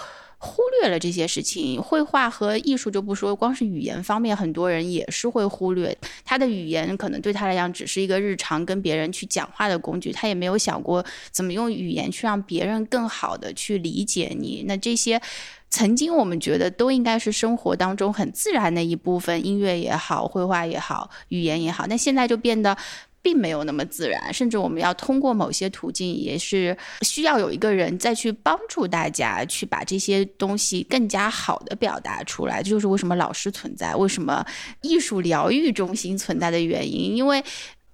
[0.43, 14.65] 忽略了这些事情，绘画和艺术就不说，光是语言方面，很多人也是会忽略他的语言，可能对他来讲只是一个日常跟别人去讲话的工具，他也没有想过怎么用语言去让别人更好的去理解你。
[14.67, 15.21] 那这些
[15.69, 22.75] 曾经我们觉得都应该是生活当中很自然的一部分，音乐也好，绘画也好，语言也好，那现在就变得。
[23.23, 32.63] 并没有那么自然，甚至我们要通过某些途径，也是需要有一个人再去帮助大家去把这些东西更加好的表达出来。
[32.63, 34.45] 这就是为什么老师存在，为什么
[34.83, 37.43] 艺术疗愈中心存在的原因，因为。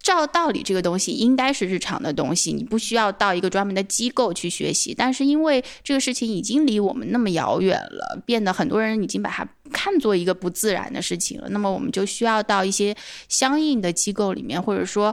[0.07, 4.95] 照道理，这个东西应该是日常的东西，你不需要到一个专门的机构去学习。
[4.97, 11.49] 但是因为这个事情已经离我们那么遥远了，变得很多人已经把它看作一个不自然的事情了。
[11.49, 12.95] 那么我们就需要到一些
[13.29, 15.13] 相应的机构里面，或者说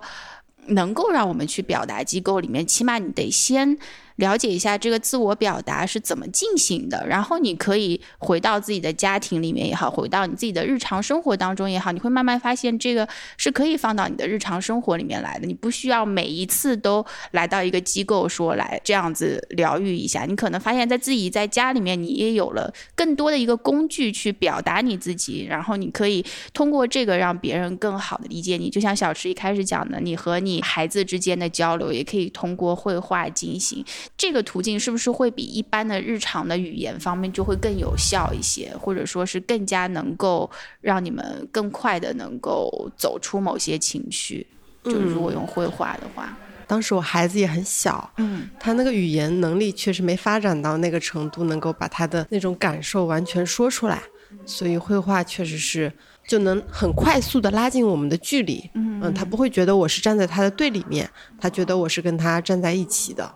[0.67, 3.75] 能够让我们去表达机构里面，起码你得先。
[4.17, 13.07] 了解一下这个自我表达是怎么进行的，然后你可以回到自己的家庭里面也好，回到你自己的日常生活当中也好，你会慢慢发现这个
[13.37, 15.47] 是可以放到你的日常生活里面来的。
[15.47, 28.69] 你不需要每一次都来到一个机构说来这样子疗愈一下，你可能发现在自己在家里面，你也有了更多的一个工具去表达你自己，然后你可以通过这个让别人更好的理解你。
[28.69, 33.83] 就像小池一开始讲的，你和你孩子之间的交流也可以通过绘画进行。
[34.17, 40.49] 这个途径是不是会比一般的日常的语言方面就会更有效一些，或者说是更加能够
[40.81, 44.45] 让你们更快的能够走出某些情绪？
[44.83, 46.37] 就是如果用绘画的话，
[46.67, 54.01] 当时我孩子也很小，嗯，他那个语言能力确实没发展到那个程度，能够把他的那种感受完全说出来，
[54.45, 55.91] 所以绘画确实是
[56.27, 63.33] 就能很快速的拉近我们的距离，嗯，他不会觉得我是站在他的对立面，他觉得我是跟他站在一起的。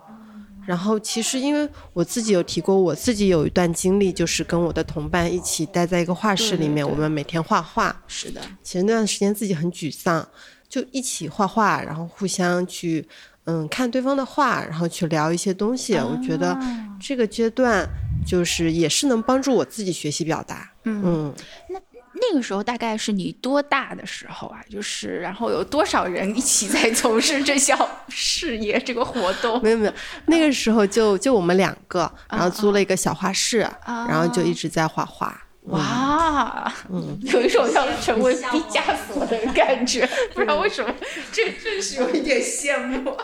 [0.68, 8.02] 然后其实，因为我自己有提过，我自己有一段经历，就是跟我的同伴一起待在一个画室里面，我们每天画画。
[8.06, 8.42] 是的。
[8.62, 10.28] 其实那段时间自己很沮丧，
[10.68, 13.08] 就一起画画，然后互相去
[13.44, 15.94] 嗯看对方的画，然后去聊一些东西。
[15.94, 16.54] 我觉得
[17.00, 17.88] 这个阶段
[18.26, 20.70] 就是也是能帮助我自己学习表达。
[20.84, 21.34] 嗯。
[21.70, 21.80] 那。
[22.20, 24.60] 那个时候大概是你多大的时候啊？
[24.70, 29.60] 就是然后有多少人一起在从事这项事业这个活动？
[29.64, 29.92] 没有没有，
[30.26, 35.42] 那个时候就就我们两个，然后租了一个小画室，然后就一直在画画。
[35.64, 40.94] 哇，嗯，有一种要成为毕加索的感觉， 不知道为什么，
[41.30, 43.14] 这真是有一点羡慕。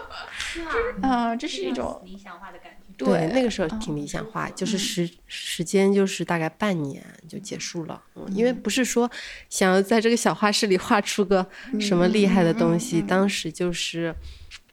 [1.01, 2.84] 啊，这是一种理想化的感觉。
[2.97, 8.03] 对，那个时候挺理想化，就是时时间就是大概半年就结束了。
[8.15, 9.11] 嗯，因为不是说
[9.49, 11.47] 想要在这个小画室里画出个
[11.81, 14.15] 什么厉害的东西，当时就是，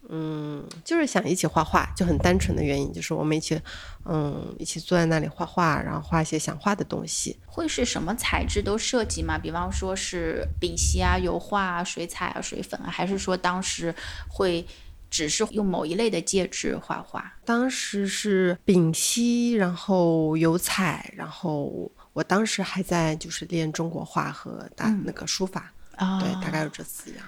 [0.09, 3.59] 嗯，就是想一起画画，就很单纯的原因，就是我们一起，
[4.05, 7.37] 嗯，一起坐在那里画画，然后画一些想画的东西。
[7.45, 9.37] 会是什么材质都涉及吗？
[9.37, 13.93] 比方说是丙烯啊、油画啊、水彩啊、水粉啊，还是说当时
[14.27, 14.65] 会？
[15.11, 25.71] 只是用某一类的介质画画，当时是丙烯，然后油彩，然后我当时还在就是练中国画和大那个书法，
[26.19, 27.23] 对，大概有这四样。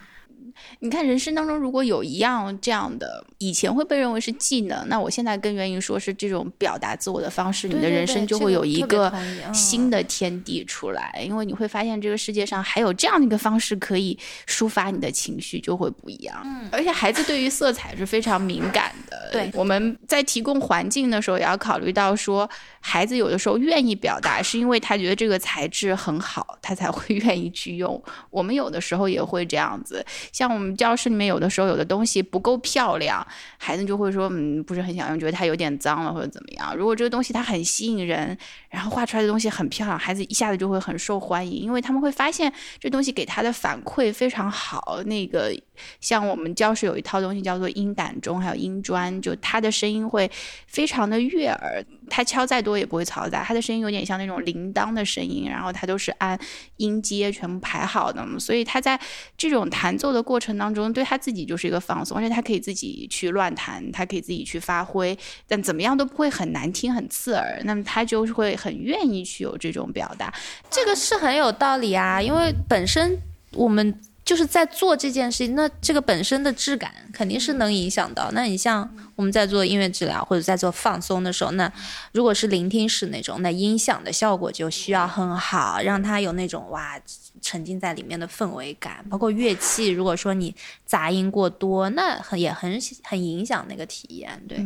[0.79, 9.11] 你看，人生当中如果有一样这样的，以前会被认为是技能，那我现在更愿意说是这种表达自我的方式，你的人生就会有一个
[9.53, 16.41] 新的天地出来，因为你会发现这个世界上还有这样的一个方式可以抒发你的情绪，就会不一样。
[16.45, 19.29] 嗯，而且孩子对于色彩是非常敏感的。
[19.31, 22.47] 对，我们在提供环境的时候，也要考虑到说，
[22.79, 28.01] 孩子有的时候愿意表达，是因为他觉得这个材质很好，他才会 愿意去用。
[28.29, 30.42] 我们有的时候也会这样子，像。
[30.43, 33.25] 像我们教室里面有的时候有的东西不够漂亮，
[33.57, 36.75] 孩子就会说，嗯，不是很想用，觉得它有点脏了或者怎么样。
[36.75, 38.37] 如果这个东西它很吸引人，
[38.67, 45.01] 然后画出来的东西很漂亮，孩子一下子就会很受欢迎，因为他们会发现这东西给他的反馈非常好。
[45.05, 45.55] 那个
[46.01, 50.29] 像我们教室有一套东西叫做音感钟，还有音砖，就它的声音会
[50.67, 51.81] 非常的悦耳，
[52.13, 56.39] 它敲再多也不会嘈杂，它的声音有点像那种铃铛的声音，然后它都是按
[56.77, 58.99] 音阶全部排好的，所以他在
[59.35, 60.43] 这种弹奏的过程。
[60.43, 67.61] 程当中，对他自己就是一个放松，而且他可以自己去乱弹，他可以自己去发挥，但怎么样都不会很难听、很刺耳。
[67.63, 70.33] 那么他就会很愿意去有这种表达，
[70.69, 72.21] 这个是很有道理啊。
[72.21, 73.17] 因为本身
[73.53, 78.29] 我们就是在做这件事情，那这个本身的质感肯定是能影响到。
[78.33, 81.71] 那你像我们在做音乐治疗或者在做放松的时候，那
[82.11, 86.99] 如果是聆听式那种，那音响的效果就需要很好，让他有那种哇。
[87.41, 90.55] 沉浸在里面的氛围感，包括乐器，如果说你
[90.85, 94.41] 杂音过多，那很也很很影响那个体验。
[94.47, 94.57] 对，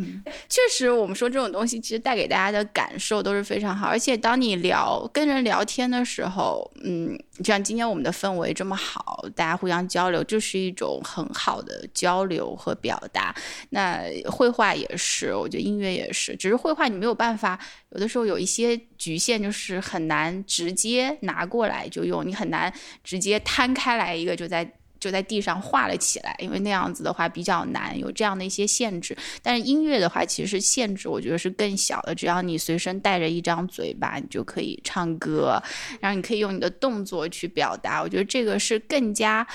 [0.47, 13.33] 确实，我们说这种东西其实带给大家的感受都是非常好，而且当你聊跟人聊天的时候，嗯，就像今天我们的氛围这么好，大家互相交流，就是一种很好的交流和表达。
[13.69, 14.03] 那
[14.37, 17.59] 绘画也是，我觉得音乐也是，只是绘画你没有办法，
[17.89, 22.71] 有的时候有一些局限，就是很难直接拿过来就用，你很难
[23.03, 29.17] 直接摊开来一个就在就在地上画了起来，因为那样子的话比较难，有这样的一些限制。
[29.41, 35.59] 但是音乐的话，其实限制我觉得是更小的，只要你随身带着一张嘴巴，你就可以唱歌，
[35.99, 39.47] 然后你可以用你的动作去表达，我觉得这个是更加。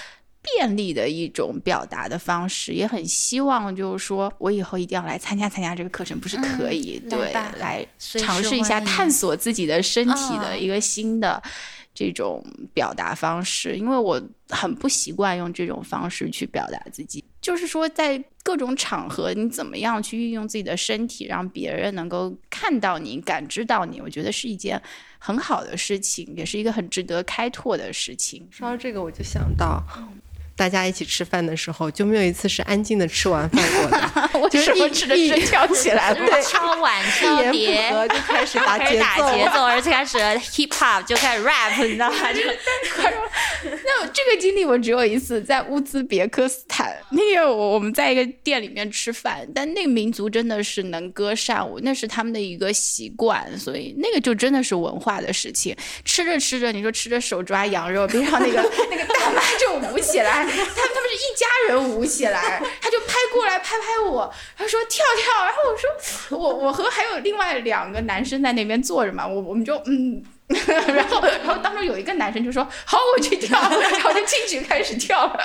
[0.43, 11.41] 便利的一种表达的方式，也很希望就是说我以后一定要来参加参加这个课程，不是可以对来尝试一下探索自己的身体的一个新的
[11.95, 12.45] 这种
[12.75, 17.25] 表达方式，因为我很不习惯用这种方式去表达自己。
[17.41, 24.81] 就是说，在各种场合，你怎么样去运用自己的身体，让别人能够看到你、感知到你，我觉得是一件
[25.19, 28.47] 很好的事情，也是一个很值得开拓的事情。
[28.51, 29.83] 说到这个，我就想到。
[30.63, 34.31] 大家一起吃饭的时候，就没有一次是安静的吃完饭过的。
[34.49, 36.15] 就什么吃着吃跳起来？
[36.15, 39.01] 对，敲碗敲碟就开始打节
[39.53, 42.33] 奏，而且开始 hip hop 就开始 rap，你知道吗？
[42.33, 42.41] 就
[43.65, 55.77] 那这个经历我只有一次，在乌兹别克斯坦，那个我我们在一个店里面吃饭，但那个民族真的是能歌善舞，那是他们的一个习惯，所以那个就真的是文化的事情。
[56.05, 60.47] 吃着吃着，你说吃着手抓羊肉，边上那个那个大妈就舞起来。
[60.57, 70.23] 他们他们是一家人舞起来，他就拍过来拍拍我，他说跳跳，然后我说我我和还有另外两个男生在那边坐着嘛，我我们就嗯。
[70.87, 75.39] 然后，然后当中有一个男生就说：“好，我去跳。”然后就进去开始跳了。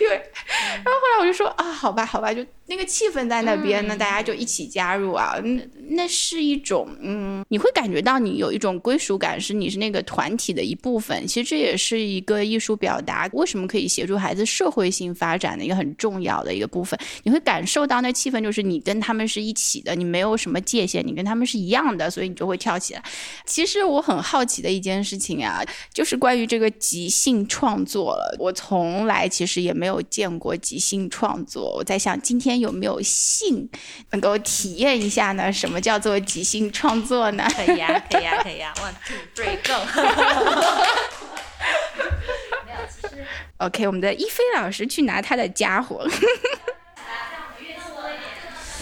[0.00, 5.36] 因为，然后后来我就说：“啊，好吧，好吧，就那个气氛在那边，那大家就一起加入啊。
[5.42, 5.60] 那
[5.90, 11.26] 那是一种，嗯，你会感觉到你有一种归属感，是你是那个团体的一部分。
[11.26, 16.98] 其实这也是一个艺术表达为什么可以协助孩子社会性发展的一个很重要的一个部分。
[17.24, 23.02] 你会感受到那气氛，就是你跟他们是一起的，你没有什么界限，你跟他们是一样的，所以你就会跳起来。
[23.44, 24.53] 其实我很好奇。
[24.62, 25.62] 的一件事情啊，
[25.92, 28.36] 就是关于这个即兴创作了。
[28.38, 31.74] 我从来其实也没有见过即兴创作。
[31.76, 33.68] 我在想，今天有没有幸
[34.10, 35.52] 能够体验一下呢？
[35.52, 37.46] 什么叫做即兴创作呢？
[37.56, 39.74] 可以啊，可以啊，可以啊！One two three go！
[42.66, 43.24] 没有，其实
[43.58, 46.06] OK，我们的一菲老师去拿他的家伙。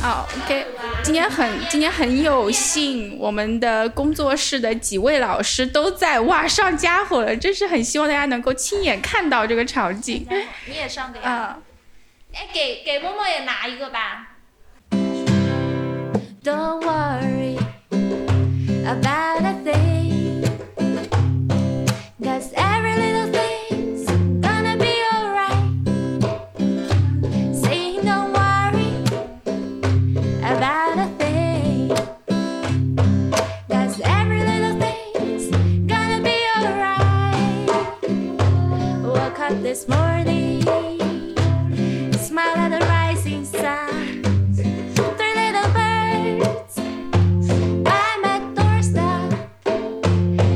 [0.02, 0.66] 好，OK，
[1.04, 10.26] 今天很今天很有幸，我们的工作室的几位老师都在哇上家伙了，真是很希望大家能够亲眼看到这个场景。
[10.66, 11.56] 你也上个呀？
[12.34, 14.30] 哎，给给默默也拿一个吧。
[16.42, 17.58] Don't worry
[18.84, 20.44] about a thing,
[22.20, 22.52] cause
[39.72, 40.60] this morning,
[42.12, 44.22] smile at the rising sun.
[44.52, 46.76] Three little birds
[47.82, 49.32] by my doorstep,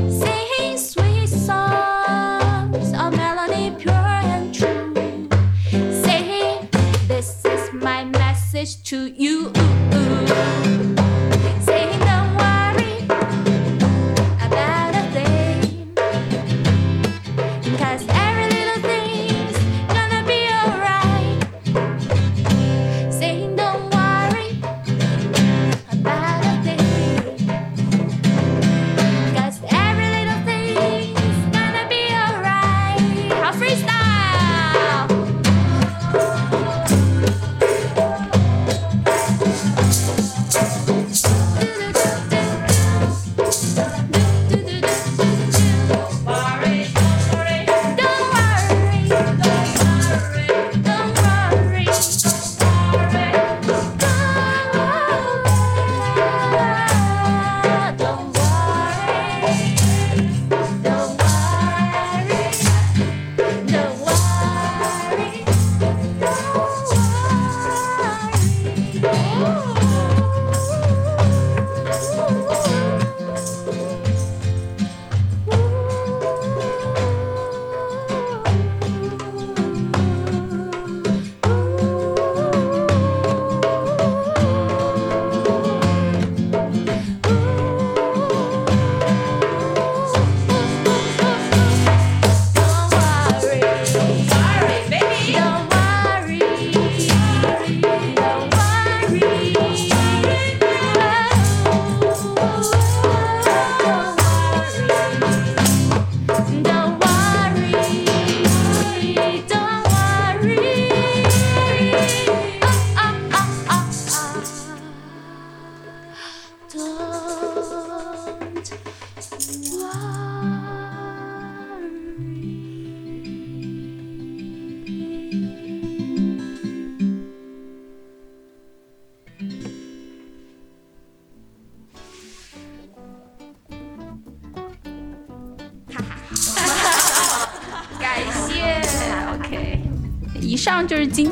[0.07, 3.95] singing sweet songs of melody pure
[4.35, 4.93] and true.
[6.03, 6.69] Saying,
[7.07, 9.51] This is my message to you.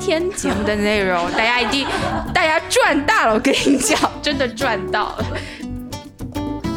[0.06, 1.88] 天节目的内容，大家一定，
[2.32, 5.26] 大家赚大了，我跟你讲， 真的赚到了。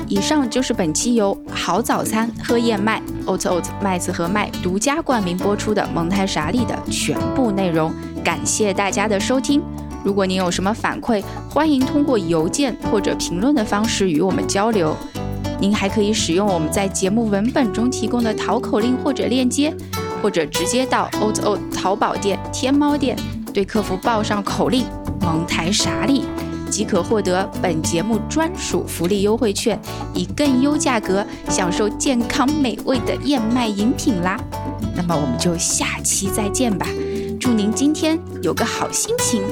[0.08, 7.92] 以上就是本期由好早餐喝燕麦 Oat Oat 麦子和麦独家冠名播出的蒙台傻利的全部内容，
[8.24, 9.62] 感谢大家的收听。
[10.02, 14.96] 如果您有什么反馈，欢迎通过邮件或者评论的方式与我们交流。
[15.60, 19.76] 您还可以使用我们在节目文本中提供的淘口令或者链接，
[20.22, 23.16] 或者直接到 Oat Oat 淘宝店、天猫店
[23.54, 24.84] 对客服报上口令
[25.22, 26.24] “蒙台傻利”。
[26.68, 29.80] 即可获得本节目专属福利优惠券，
[30.12, 34.36] 以更优价格享受健康美味的燕麦饮品啦。
[34.94, 36.86] 那么我们就下期再见吧，
[37.40, 39.42] 祝您今天有个好心情，